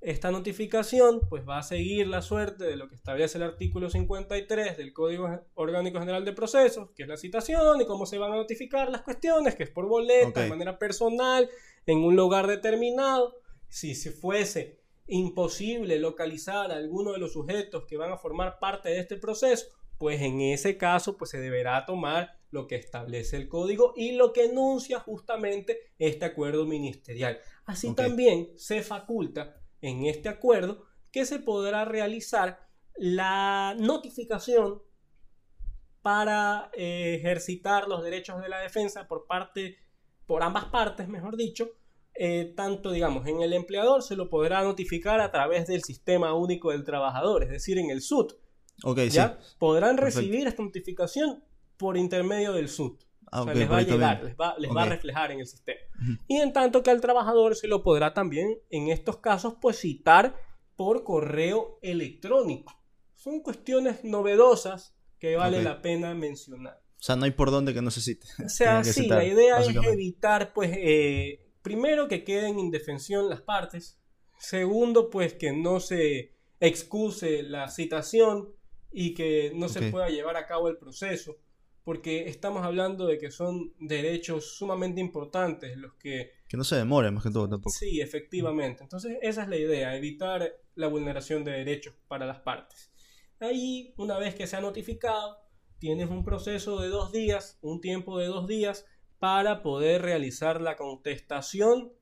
Esta 0.02 0.32
notificación 0.32 1.20
pues 1.28 1.48
va 1.48 1.58
a 1.58 1.62
seguir 1.62 2.08
la 2.08 2.22
suerte 2.22 2.64
de 2.64 2.74
lo 2.74 2.88
que 2.88 2.96
establece 2.96 3.38
el 3.38 3.44
artículo 3.44 3.88
53 3.88 4.76
del 4.76 4.92
Código 4.92 5.28
Orgánico 5.54 6.00
General 6.00 6.24
de 6.24 6.32
Procesos, 6.32 6.90
que 6.90 7.04
es 7.04 7.08
la 7.08 7.16
citación 7.16 7.80
y 7.80 7.86
cómo 7.86 8.04
se 8.04 8.18
van 8.18 8.32
a 8.32 8.36
notificar 8.36 8.90
las 8.90 9.02
cuestiones, 9.02 9.54
que 9.54 9.62
es 9.62 9.70
por 9.70 9.86
boleta, 9.86 10.40
de 10.40 10.48
manera 10.48 10.76
personal, 10.76 11.48
en 11.86 11.98
un 11.98 12.16
lugar 12.16 12.48
determinado. 12.48 13.36
Si 13.68 13.94
se 13.94 14.10
fuese 14.10 14.80
imposible 15.06 16.00
localizar 16.00 16.72
a 16.72 16.76
alguno 16.78 17.12
de 17.12 17.18
los 17.18 17.34
sujetos 17.34 17.84
que 17.86 17.96
van 17.96 18.10
a 18.10 18.18
formar 18.18 18.58
parte 18.58 18.88
de 18.88 18.98
este 18.98 19.16
proceso, 19.16 19.66
pues 19.98 20.20
en 20.20 20.40
ese 20.40 20.76
caso 20.76 21.16
pues 21.16 21.30
se 21.30 21.38
deberá 21.38 21.86
tomar 21.86 22.40
lo 22.50 22.66
que 22.66 22.74
establece 22.74 23.36
el 23.36 23.48
código 23.48 23.94
y 23.96 24.12
lo 24.12 24.32
que 24.32 24.46
enuncia 24.46 24.98
justamente 24.98 25.78
este 26.00 26.24
acuerdo 26.24 26.66
ministerial. 26.66 27.38
Así 27.66 27.94
también 27.94 28.50
se 28.56 28.82
faculta 28.82 29.61
en 29.82 30.06
este 30.06 30.28
acuerdo 30.28 30.84
que 31.10 31.26
se 31.26 31.38
podrá 31.38 31.84
realizar 31.84 32.66
la 32.96 33.76
notificación 33.78 34.82
para 36.00 36.70
eh, 36.72 37.16
ejercitar 37.18 37.88
los 37.88 38.02
derechos 38.02 38.40
de 38.40 38.48
la 38.48 38.60
defensa 38.60 39.06
por 39.06 39.26
parte, 39.26 39.76
por 40.26 40.42
ambas 40.42 40.66
partes, 40.66 41.08
mejor 41.08 41.36
dicho, 41.36 41.70
eh, 42.14 42.52
tanto 42.56 42.90
digamos 42.90 43.26
en 43.26 43.40
el 43.40 43.54
empleador 43.54 44.02
se 44.02 44.16
lo 44.16 44.28
podrá 44.28 44.62
notificar 44.62 45.20
a 45.20 45.30
través 45.30 45.66
del 45.66 45.82
sistema 45.82 46.34
único 46.34 46.70
del 46.70 46.84
trabajador, 46.84 47.44
es 47.44 47.50
decir, 47.50 47.78
en 47.78 47.90
el 47.90 48.02
SUT. 48.02 48.34
¿ya? 49.08 49.38
Podrán 49.58 49.96
recibir 49.96 50.46
esta 50.46 50.62
notificación 50.62 51.44
por 51.76 51.96
intermedio 51.96 52.52
del 52.52 52.68
SUT. 52.68 53.02
Ah, 53.34 53.50
les 53.54 53.70
va 53.70 53.78
a 53.78 53.82
llegar, 53.82 54.22
les 54.58 54.70
va, 54.70 54.82
a 54.82 54.84
reflejar 54.84 55.32
en 55.32 55.40
el 55.40 55.46
sistema. 55.46 55.80
Y 56.28 56.36
en 56.36 56.52
tanto 56.52 56.82
que 56.82 56.90
al 56.90 57.00
trabajador 57.00 57.56
se 57.56 57.66
lo 57.66 57.82
podrá 57.82 58.12
también, 58.12 58.58
en 58.68 58.88
estos 58.88 59.16
casos, 59.16 59.54
pues 59.58 59.80
citar 59.80 60.36
por 60.76 61.02
correo 61.02 61.78
electrónico. 61.80 62.78
Son 63.14 63.40
cuestiones 63.40 64.04
novedosas 64.04 64.94
que 65.18 65.36
vale 65.36 65.62
la 65.62 65.80
pena 65.80 66.14
mencionar. 66.14 66.82
O 67.00 67.02
sea, 67.02 67.16
no 67.16 67.24
hay 67.24 67.30
por 67.30 67.50
dónde 67.50 67.72
que 67.72 67.80
no 67.80 67.90
se 67.90 68.02
cite. 68.02 68.26
O 68.44 68.50
sea, 68.50 68.84
sí, 68.84 69.08
la 69.08 69.24
idea 69.24 69.60
es 69.60 69.74
evitar, 69.74 70.52
pues, 70.52 70.70
eh, 70.74 71.40
primero 71.62 72.08
que 72.08 72.24
queden 72.24 72.54
en 72.54 72.58
indefensión 72.58 73.30
las 73.30 73.40
partes. 73.40 73.98
Segundo, 74.38 75.08
pues, 75.08 75.32
que 75.32 75.52
no 75.52 75.80
se 75.80 76.34
excuse 76.60 77.42
la 77.44 77.68
citación 77.70 78.52
y 78.92 79.14
que 79.14 79.52
no 79.54 79.70
se 79.70 79.90
pueda 79.90 80.10
llevar 80.10 80.36
a 80.36 80.46
cabo 80.46 80.68
el 80.68 80.76
proceso 80.76 81.38
porque 81.84 82.28
estamos 82.28 82.64
hablando 82.64 83.06
de 83.06 83.18
que 83.18 83.30
son 83.30 83.74
derechos 83.78 84.56
sumamente 84.56 85.00
importantes 85.00 85.76
los 85.76 85.94
que... 85.94 86.32
Que 86.48 86.56
no 86.56 86.64
se 86.64 86.76
demore 86.76 87.10
más 87.10 87.24
que 87.24 87.30
todo 87.30 87.48
tampoco. 87.48 87.74
Sí, 87.76 88.00
efectivamente. 88.00 88.82
Entonces 88.82 89.18
esa 89.20 89.42
es 89.42 89.48
la 89.48 89.56
idea, 89.56 89.96
evitar 89.96 90.54
la 90.74 90.86
vulneración 90.86 91.44
de 91.44 91.52
derechos 91.52 91.94
para 92.08 92.26
las 92.26 92.40
partes. 92.40 92.92
Ahí, 93.40 93.92
una 93.96 94.18
vez 94.18 94.34
que 94.34 94.46
se 94.46 94.56
ha 94.56 94.60
notificado, 94.60 95.38
tienes 95.78 96.08
un 96.08 96.24
proceso 96.24 96.80
de 96.80 96.88
dos 96.88 97.10
días, 97.10 97.58
un 97.60 97.80
tiempo 97.80 98.18
de 98.18 98.26
dos 98.26 98.46
días 98.46 98.86
para 99.18 99.62
poder 99.62 100.02
realizar 100.02 100.60
la 100.60 100.76
contestación 100.76 101.92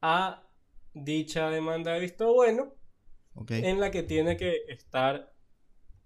a 0.00 0.48
dicha 0.94 1.50
demanda 1.50 1.92
de 1.92 2.00
visto 2.00 2.32
bueno, 2.32 2.74
en 3.48 3.80
la 3.80 3.90
que 3.90 4.02
tiene 4.02 4.36
que 4.36 4.64
estar 4.68 5.32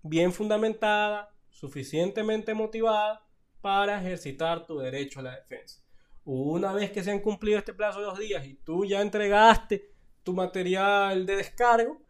bien 0.02 0.32
fundamentada, 0.32 1.34
suficientemente 1.54 2.52
motivada 2.52 3.24
para 3.60 3.98
ejercitar 3.98 4.66
tu 4.66 4.78
derecho 4.78 5.20
a 5.20 5.22
la 5.22 5.36
defensa. 5.36 5.82
Una 6.24 6.72
vez 6.72 6.90
que 6.90 7.02
se 7.02 7.10
han 7.10 7.20
cumplido 7.20 7.58
este 7.58 7.72
plazo 7.72 8.00
de 8.00 8.06
dos 8.06 8.18
días 8.18 8.44
y 8.44 8.54
tú 8.54 8.84
ya 8.84 9.00
entregaste 9.00 9.90
tu 10.24 10.32
material 10.34 11.24
de 11.24 11.36
descargo, 11.36 12.02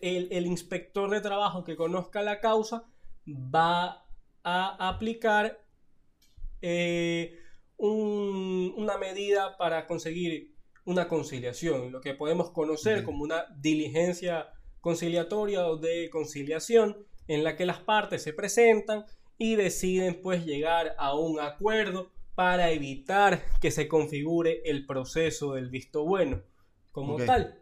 el, 0.00 0.46
inspector 0.46 1.10
de 1.10 1.20
trabajo 1.20 1.64
que 1.64 1.76
conozca 1.76 2.22
la 2.22 2.40
causa 2.40 2.84
va 3.26 4.04
a 4.42 4.88
aplicar 4.88 5.60
eh, 6.62 7.38
una 7.78 8.98
medida 8.98 9.56
para 9.56 9.86
conseguir 9.86 10.54
una 10.84 11.08
conciliación, 11.08 11.92
lo 11.92 12.00
que 12.00 12.14
podemos 12.14 12.50
conocer 12.50 13.04
como 13.04 13.22
una 13.24 13.46
diligencia 13.56 14.52
conciliatoria 14.80 15.66
o 15.66 15.76
de 15.76 16.08
conciliación, 16.10 17.06
en 17.28 17.44
la 17.44 17.56
que 17.56 17.66
las 17.66 17.80
partes 17.80 18.22
se 18.22 18.32
presentan 18.32 19.04
y 19.38 19.56
deciden 19.56 20.20
pues 20.22 20.44
llegar 20.44 20.94
a 20.98 21.14
un 21.14 21.40
acuerdo 21.40 22.10
para 22.34 22.70
evitar 22.70 23.42
que 23.60 23.70
se 23.70 23.88
configure 23.88 24.62
el 24.64 24.86
proceso 24.86 25.54
del 25.54 25.70
visto 25.70 26.04
bueno 26.04 26.42
como 26.92 27.16
tal. 27.16 27.58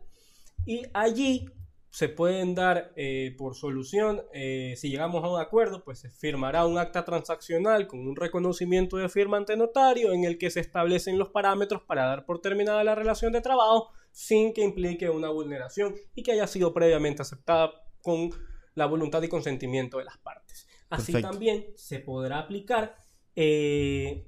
Y 0.66 0.82
allí 0.92 1.48
se 1.90 2.08
pueden 2.08 2.56
dar 2.56 2.92
eh, 2.96 3.36
por 3.38 3.54
solución, 3.54 4.22
eh, 4.32 4.74
si 4.76 4.90
llegamos 4.90 5.22
a 5.22 5.28
un 5.28 5.40
acuerdo, 5.40 5.84
pues 5.84 6.00
se 6.00 6.10
firmará 6.10 6.66
un 6.66 6.76
acta 6.76 7.04
transaccional 7.04 7.86
con 7.86 8.00
un 8.00 8.16
reconocimiento 8.16 8.96
de 8.96 9.08
firma 9.08 9.36
ante 9.36 9.56
notario 9.56 10.12
en 10.12 10.24
el 10.24 10.36
que 10.36 10.50
se 10.50 10.58
establecen 10.58 11.20
los 11.20 11.28
parámetros 11.28 11.82
para 11.82 12.04
dar 12.06 12.26
por 12.26 12.40
terminada 12.40 12.82
la 12.82 12.96
relación 12.96 13.32
de 13.32 13.40
trabajo 13.40 13.90
sin 14.10 14.52
que 14.52 14.62
implique 14.62 15.08
una 15.08 15.28
vulneración 15.28 15.94
y 16.16 16.24
que 16.24 16.32
haya 16.32 16.48
sido 16.48 16.74
previamente 16.74 17.22
aceptada 17.22 17.70
con 18.02 18.30
la 18.74 18.86
voluntad 18.86 19.22
y 19.22 19.28
consentimiento 19.28 19.98
de 19.98 20.04
las 20.04 20.18
partes. 20.18 20.66
Así 20.90 21.20
también 21.20 21.66
se 21.76 22.00
podrá 22.00 22.40
aplicar 22.40 22.96
eh, 23.36 24.24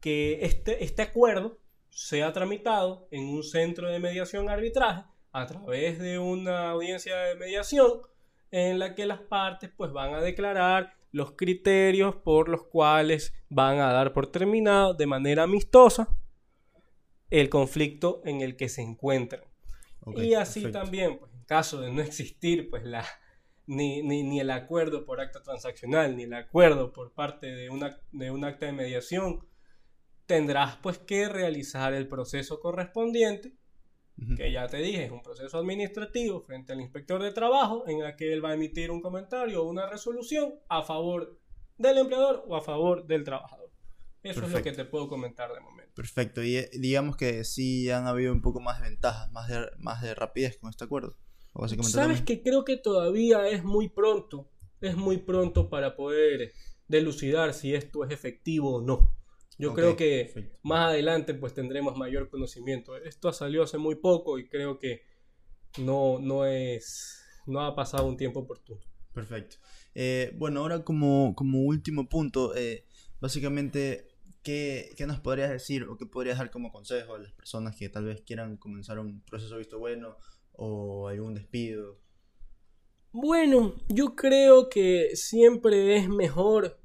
que 0.00 0.44
este, 0.44 0.84
este 0.84 1.02
acuerdo 1.02 1.58
sea 1.88 2.32
tramitado 2.32 3.08
en 3.10 3.24
un 3.24 3.42
centro 3.42 3.88
de 3.88 3.98
mediación 3.98 4.48
arbitraje 4.48 5.04
a 5.32 5.46
través 5.46 5.98
de 5.98 6.18
una 6.18 6.70
audiencia 6.70 7.16
de 7.16 7.34
mediación 7.34 8.02
en 8.50 8.78
la 8.78 8.94
que 8.94 9.06
las 9.06 9.20
partes 9.20 9.70
pues 9.76 9.92
van 9.92 10.14
a 10.14 10.20
declarar 10.20 10.94
los 11.10 11.32
criterios 11.32 12.16
por 12.16 12.48
los 12.48 12.64
cuales 12.64 13.34
van 13.48 13.80
a 13.80 13.92
dar 13.92 14.12
por 14.12 14.30
terminado 14.30 14.94
de 14.94 15.06
manera 15.06 15.44
amistosa 15.44 16.16
el 17.30 17.48
conflicto 17.48 18.22
en 18.24 18.40
el 18.40 18.56
que 18.56 18.68
se 18.68 18.82
encuentran. 18.82 19.42
y 20.16 20.34
así 20.34 20.70
también, 20.70 21.18
pues, 21.18 21.32
en 21.34 21.44
caso 21.44 21.80
de 21.80 21.92
no 21.92 22.00
existir 22.00 22.70
pues 22.70 22.84
la, 22.84 23.04
ni, 23.68 24.02
ni, 24.02 24.40
el 24.40 24.50
acuerdo 24.50 25.04
por 25.04 25.20
acta 25.20 25.42
transaccional, 25.42 26.16
ni 26.16 26.24
el 26.24 26.34
acuerdo 26.34 26.92
por 26.92 27.12
parte 27.12 27.46
de, 27.46 27.70
una, 27.70 28.00
de 28.10 28.30
un 28.30 28.44
acta 28.44 28.66
de 28.66 28.72
mediación, 28.72 29.46
tendrás 30.26 30.76
pues 30.76 30.98
que 30.98 31.28
realizar 31.28 31.92
el 31.94 32.08
proceso 32.08 32.60
correspondiente 32.60 33.56
que 34.36 34.50
ya 34.50 34.66
te 34.66 34.78
dije, 34.78 35.04
es 35.04 35.10
un 35.12 35.22
proceso 35.22 35.58
administrativo 35.58 36.40
frente 36.40 36.72
al 36.72 36.80
inspector 36.80 37.22
de 37.22 37.30
trabajo 37.30 37.84
en 37.86 38.00
el 38.00 38.16
que 38.16 38.32
él 38.32 38.44
va 38.44 38.50
a 38.50 38.54
emitir 38.54 38.90
un 38.90 39.00
comentario 39.00 39.62
o 39.62 39.68
una 39.68 39.88
resolución 39.88 40.54
a 40.68 40.82
favor 40.82 41.38
del 41.76 41.98
empleador 41.98 42.44
o 42.48 42.56
a 42.56 42.60
favor 42.60 43.06
del 43.06 43.22
trabajador. 43.22 43.70
Eso 44.24 44.44
es 44.44 44.50
lo 44.50 44.62
que 44.62 44.72
te 44.72 44.84
puedo 44.84 45.08
comentar 45.08 45.52
de 45.52 45.60
momento. 45.60 45.92
Perfecto, 45.94 46.42
y 46.42 46.56
eh, 46.56 46.70
digamos 46.72 47.16
que 47.16 47.44
sí 47.44 47.88
han 47.90 48.08
habido 48.08 48.32
un 48.32 48.42
poco 48.42 48.60
más 48.60 48.82
de 48.82 48.88
ventajas, 48.88 49.30
más 49.30 49.48
de, 49.48 49.70
más 49.78 50.02
de 50.02 50.14
rapidez 50.14 50.58
con 50.58 50.70
este 50.70 50.84
acuerdo. 50.84 51.16
Sabes 51.82 52.22
que 52.22 52.42
creo 52.42 52.64
que 52.64 52.76
todavía 52.76 53.48
es 53.48 53.64
muy 53.64 53.88
pronto, 53.88 54.48
es 54.80 54.96
muy 54.96 55.18
pronto 55.18 55.68
para 55.68 55.96
poder 55.96 56.52
delucidar 56.86 57.54
si 57.54 57.74
esto 57.74 58.04
es 58.04 58.10
efectivo 58.10 58.76
o 58.76 58.80
no. 58.80 59.14
Yo 59.58 59.74
creo 59.74 59.96
que 59.96 60.52
más 60.62 60.90
adelante 60.90 61.34
pues 61.34 61.52
tendremos 61.52 61.96
mayor 61.96 62.30
conocimiento. 62.30 62.96
Esto 62.96 63.32
salió 63.32 63.64
hace 63.64 63.76
muy 63.76 63.96
poco 63.96 64.38
y 64.38 64.48
creo 64.48 64.78
que 64.78 65.02
no, 65.78 66.20
no 66.20 66.46
es, 66.46 67.24
no 67.46 67.60
ha 67.60 67.74
pasado 67.74 68.06
un 68.06 68.16
tiempo 68.16 68.40
oportuno. 68.40 68.80
Perfecto. 69.12 69.56
Eh, 69.96 70.32
bueno, 70.36 70.60
ahora 70.60 70.84
como, 70.84 71.34
como 71.34 71.62
último 71.62 72.08
punto, 72.08 72.54
eh, 72.54 72.86
básicamente, 73.20 74.06
¿qué, 74.44 74.94
¿qué, 74.96 75.06
nos 75.08 75.18
podrías 75.18 75.50
decir 75.50 75.82
o 75.84 75.96
qué 75.96 76.06
podrías 76.06 76.38
dar 76.38 76.52
como 76.52 76.70
consejo 76.70 77.16
a 77.16 77.18
las 77.18 77.32
personas 77.32 77.74
que 77.74 77.88
tal 77.88 78.04
vez 78.04 78.20
quieran 78.20 78.58
comenzar 78.58 79.00
un 79.00 79.22
proceso 79.22 79.58
visto 79.58 79.80
bueno 79.80 80.16
o 80.58 81.08
algún 81.08 81.34
despido? 81.34 81.98
Bueno, 83.12 83.74
yo 83.88 84.14
creo 84.14 84.68
que 84.68 85.16
siempre 85.16 85.96
es 85.96 86.08
mejor 86.08 86.78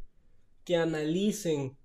que 0.63 0.77
analicen 0.77 1.77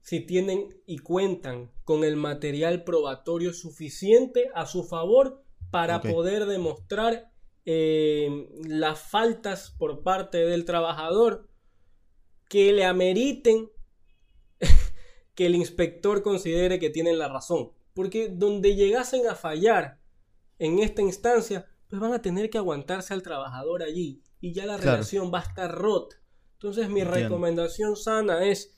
si 0.00 0.20
tienen 0.20 0.80
y 0.86 0.98
cuentan 0.98 1.72
con 1.84 2.04
el 2.04 2.16
material 2.16 2.84
probatorio 2.84 3.52
suficiente 3.52 4.50
a 4.54 4.66
su 4.66 4.84
favor 4.84 5.42
para 5.70 6.00
poder 6.00 6.46
demostrar 6.46 7.32
eh, 7.64 8.28
las 8.64 9.00
faltas 9.00 9.74
por 9.78 10.02
parte 10.02 10.38
del 10.38 10.64
trabajador 10.64 11.48
que 12.48 12.72
le 12.72 12.84
ameriten 12.84 13.70
que 15.34 15.46
el 15.46 15.54
inspector 15.54 16.22
considere 16.22 16.78
que 16.78 16.90
tienen 16.90 17.18
la 17.18 17.28
razón. 17.28 17.72
Porque 17.94 18.28
donde 18.28 18.74
llegasen 18.74 19.26
a 19.28 19.34
fallar 19.34 20.01
en 20.58 20.78
esta 20.78 21.02
instancia, 21.02 21.66
pues 21.88 22.00
van 22.00 22.12
a 22.12 22.22
tener 22.22 22.50
que 22.50 22.58
aguantarse 22.58 23.14
al 23.14 23.22
trabajador 23.22 23.82
allí 23.82 24.22
y 24.40 24.52
ya 24.52 24.66
la 24.66 24.76
relación 24.76 25.32
va 25.32 25.40
a 25.40 25.42
estar 25.42 25.72
rota. 25.72 26.16
Entonces 26.54 26.88
mi 26.88 27.04
recomendación 27.04 27.96
sana 27.96 28.46
es 28.46 28.76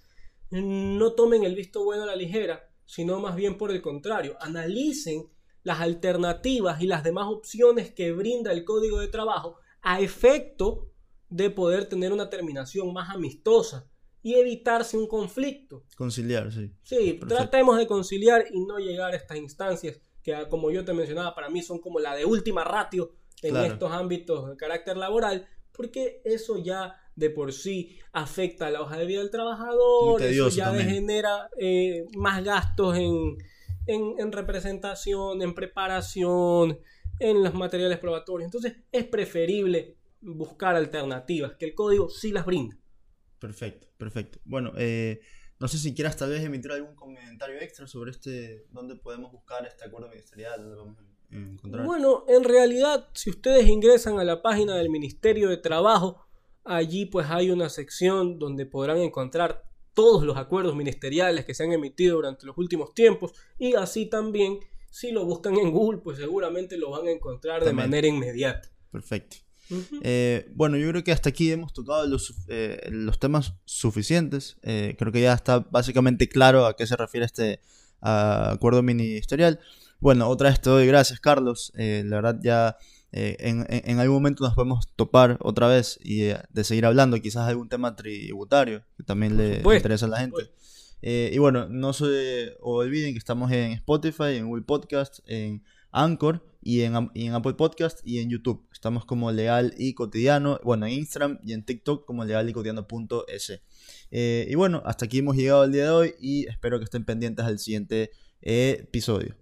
no 0.51 1.13
tomen 1.13 1.45
el 1.45 1.55
visto 1.55 1.85
bueno 1.85 2.05
a 2.05 2.07
la 2.07 2.17
ligera, 2.17 2.69
sino 2.87 3.21
más 3.21 3.37
bien 3.37 3.59
por 3.59 3.71
el 3.71 3.83
contrario, 3.83 4.37
analicen 4.41 5.29
las 5.63 5.81
alternativas 5.81 6.83
y 6.83 6.87
las 6.87 7.03
demás 7.03 7.27
opciones 7.29 7.93
que 7.93 8.13
brinda 8.13 8.53
el 8.53 8.65
código 8.65 9.01
de 9.01 9.09
trabajo 9.09 9.59
a 9.81 10.01
efecto 10.01 10.91
de 11.29 11.51
poder 11.51 11.89
tener 11.89 12.13
una 12.13 12.31
terminación 12.31 12.93
más 12.93 13.11
amistosa 13.11 13.91
y 14.23 14.35
evitarse 14.35 14.97
un 14.97 15.07
conflicto. 15.07 15.85
Conciliar, 15.97 16.53
sí. 16.53 16.71
Sí, 16.83 17.21
tratemos 17.29 17.77
de 17.79 17.87
conciliar 17.87 18.45
y 18.51 18.61
no 18.61 18.79
llegar 18.79 19.13
a 19.13 19.17
estas 19.17 19.39
instancias 19.39 20.01
que, 20.25 20.35
como 20.49 20.71
yo 20.71 20.85
te 20.85 20.93
mencionaba, 20.93 21.35
para 21.35 21.51
mí 21.51 21.63
son 21.63 21.79
como 21.79 22.01
la 22.01 22.17
de 22.17 22.25
última 22.25 22.65
ratio 22.65 23.13
en 23.43 23.57
estos 23.57 23.93
ámbitos 23.93 24.49
de 24.49 24.57
carácter 24.57 24.97
laboral, 24.97 25.47
porque 25.71 26.23
eso 26.25 26.57
ya 26.57 26.97
de 27.15 27.31
por 27.31 27.53
sí 27.53 27.99
afecta 28.13 28.67
a 28.67 28.71
la 28.71 28.81
hoja 28.81 28.97
de 28.97 29.07
vida 29.07 29.21
del 29.21 29.31
trabajador, 29.31 30.23
eso 30.23 30.49
ya 30.49 30.73
genera 30.75 31.51
eh, 31.59 32.07
más 32.17 32.43
gastos 32.43 32.97
en, 32.97 33.37
en, 33.87 34.33
representación, 34.33 35.43
en 35.43 35.55
preparación, 35.55 36.79
en 37.21 37.45
los 37.45 37.55
materiales 37.55 37.99
probatorios. 37.99 38.47
Entonces 38.47 38.75
es 38.91 39.05
preferible 39.05 39.99
buscar 40.21 40.75
alternativas, 40.75 41.55
que 41.57 41.67
el 41.67 41.75
código 41.75 42.09
sí 42.09 42.33
las 42.33 42.47
brinda. 42.47 42.77
Perfecto, 43.39 43.87
perfecto. 43.99 44.39
Bueno, 44.45 44.73
eh, 44.77 45.21
no 45.59 45.69
sé 45.69 45.79
si 45.79 45.95
quieras 45.95 46.17
tal 46.17 46.31
vez 46.31 46.43
emitir 46.43 46.73
algún 46.73 46.95
comentario 46.95 47.61
extra 47.61 47.87
sobre 47.87 48.11
este, 48.11 48.67
dónde 48.71 48.97
podemos 48.97 49.33
buscar 49.33 49.67
este 49.67 49.85
acuerdo 49.85 50.09
ministerial, 50.09 50.61
dónde 50.61 50.77
vamos 50.77 50.99
a 50.99 51.37
encontrar. 51.37 51.87
Bueno, 51.87 52.25
en 52.29 52.45
realidad, 52.45 53.09
si 53.13 53.31
ustedes 53.31 53.67
ingresan 53.67 54.19
a 54.19 54.25
la 54.25 54.43
página 54.43 54.77
del 54.77 54.91
Ministerio 54.91 55.49
de 55.49 55.57
Trabajo, 55.57 56.25
Allí 56.65 57.05
pues 57.05 57.27
hay 57.29 57.51
una 57.51 57.69
sección 57.69 58.39
donde 58.39 58.65
podrán 58.65 58.99
encontrar 58.99 59.65
todos 59.93 60.25
los 60.25 60.37
acuerdos 60.39 60.75
ministeriales 60.75 61.45
que 61.45 61.55
se 61.55 61.63
han 61.63 61.73
emitido 61.73 62.17
durante 62.17 62.47
los 62.47 62.57
últimos 62.57 62.95
tiempos 62.95 63.33
y 63.59 63.75
así 63.75 64.07
también 64.07 64.61
si 64.91 65.13
lo 65.13 65.27
buscan 65.27 65.57
en 65.57 65.71
Google 65.71 65.99
pues 65.99 66.19
seguramente 66.19 66.79
lo 66.79 66.91
van 66.91 67.07
a 67.07 67.11
encontrar 67.11 67.63
de 67.65 67.73
manera 67.75 68.07
inmediata. 68.07 68.71
Perfecto. 68.91 69.37
Eh, 70.03 70.51
bueno, 70.55 70.77
yo 70.77 70.89
creo 70.91 71.05
que 71.05 71.13
hasta 71.13 71.31
aquí 71.31 71.51
hemos 71.51 71.73
tocado 71.73 72.07
los, 72.07 72.35
eh, 72.49 72.89
los 72.91 73.19
temas 73.19 73.55
suficientes. 73.65 74.59
Eh, 74.63 74.95
creo 74.99 75.13
que 75.13 75.23
ya 75.23 75.33
está 75.33 75.61
básicamente 75.61 76.29
claro 76.29 76.67
a 76.67 76.77
qué 76.77 76.87
se 76.87 76.97
refiere 76.97 77.27
este 77.27 77.61
acuerdo 78.01 78.83
ministerial. 78.83 79.61
Bueno, 80.01 80.29
otra 80.29 80.51
vez 80.51 80.61
te 80.61 80.71
doy 80.71 80.87
gracias, 80.87 81.21
Carlos. 81.21 81.73
la 81.75 82.17
verdad 82.17 82.39
ya 82.43 82.77
eh, 83.17 83.37
en, 83.39 84.01
algún 84.01 84.17
momento 84.17 84.43
nos 84.43 84.55
podemos 84.55 84.89
topar 84.97 85.39
otra 85.41 85.69
vez 85.69 86.01
y 86.03 86.23
eh, 86.23 86.39
de 86.51 86.65
seguir 86.65 86.85
hablando, 86.85 87.21
quizás 87.23 87.49
algún 87.49 87.69
tema 87.69 87.95
tributario 87.95 88.83
que 88.97 89.05
también 89.05 89.37
le, 89.37 89.59
interesa 89.59 90.07
a 90.07 90.09
la 90.09 90.19
gente. 90.19 90.51
Eh, 91.01 91.31
y 91.33 91.39
bueno, 91.39 91.69
no 91.69 91.93
se 91.93 92.57
olviden 92.61 93.13
que 93.13 93.19
estamos 93.19 93.53
en 93.53 93.71
Spotify, 93.71 94.35
en 94.35 94.49
Google 94.49 94.65
Podcast, 94.65 95.21
en 95.27 95.63
Anchor 95.95 96.45
y 96.61 96.83
en, 96.83 96.95
Apple 97.35 97.55
Podcast 97.55 98.01
y 98.05 98.21
en 98.21 98.31
YouTube. 98.31 98.67
Estamos 98.73 99.05
como 99.05 99.31
Legal 99.31 99.75
y 99.77 99.95
Cotidiano, 99.95 100.59
bueno, 100.65 100.87
en 100.87 100.93
Instagram 100.93 101.39
y 101.43 101.53
en 101.53 101.65
TikTok 101.65 102.07
como 102.07 102.25
legal 102.25 102.49
y 102.49 102.53
cotidiano.es. 102.53 103.61
Eh, 104.11 104.47
y 104.49 104.55
bueno, 104.55 104.83
hasta 104.85 105.05
aquí 105.05 105.19
hemos 105.19 105.37
llegado 105.37 105.65
el 105.65 105.73
día 105.73 105.85
de 105.85 105.91
hoy 105.91 106.15
y 106.21 106.47
espero 106.47 106.79
que 106.79 106.85
estén 106.85 107.05
pendientes 107.05 107.45
al 107.45 107.59
siguiente 107.59 108.11
episodio. 108.41 109.37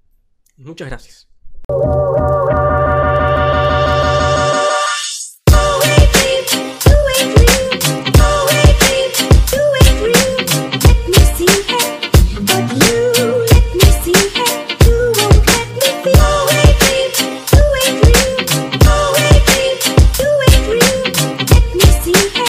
Muchas 0.57 0.89
gracias. 0.89 1.29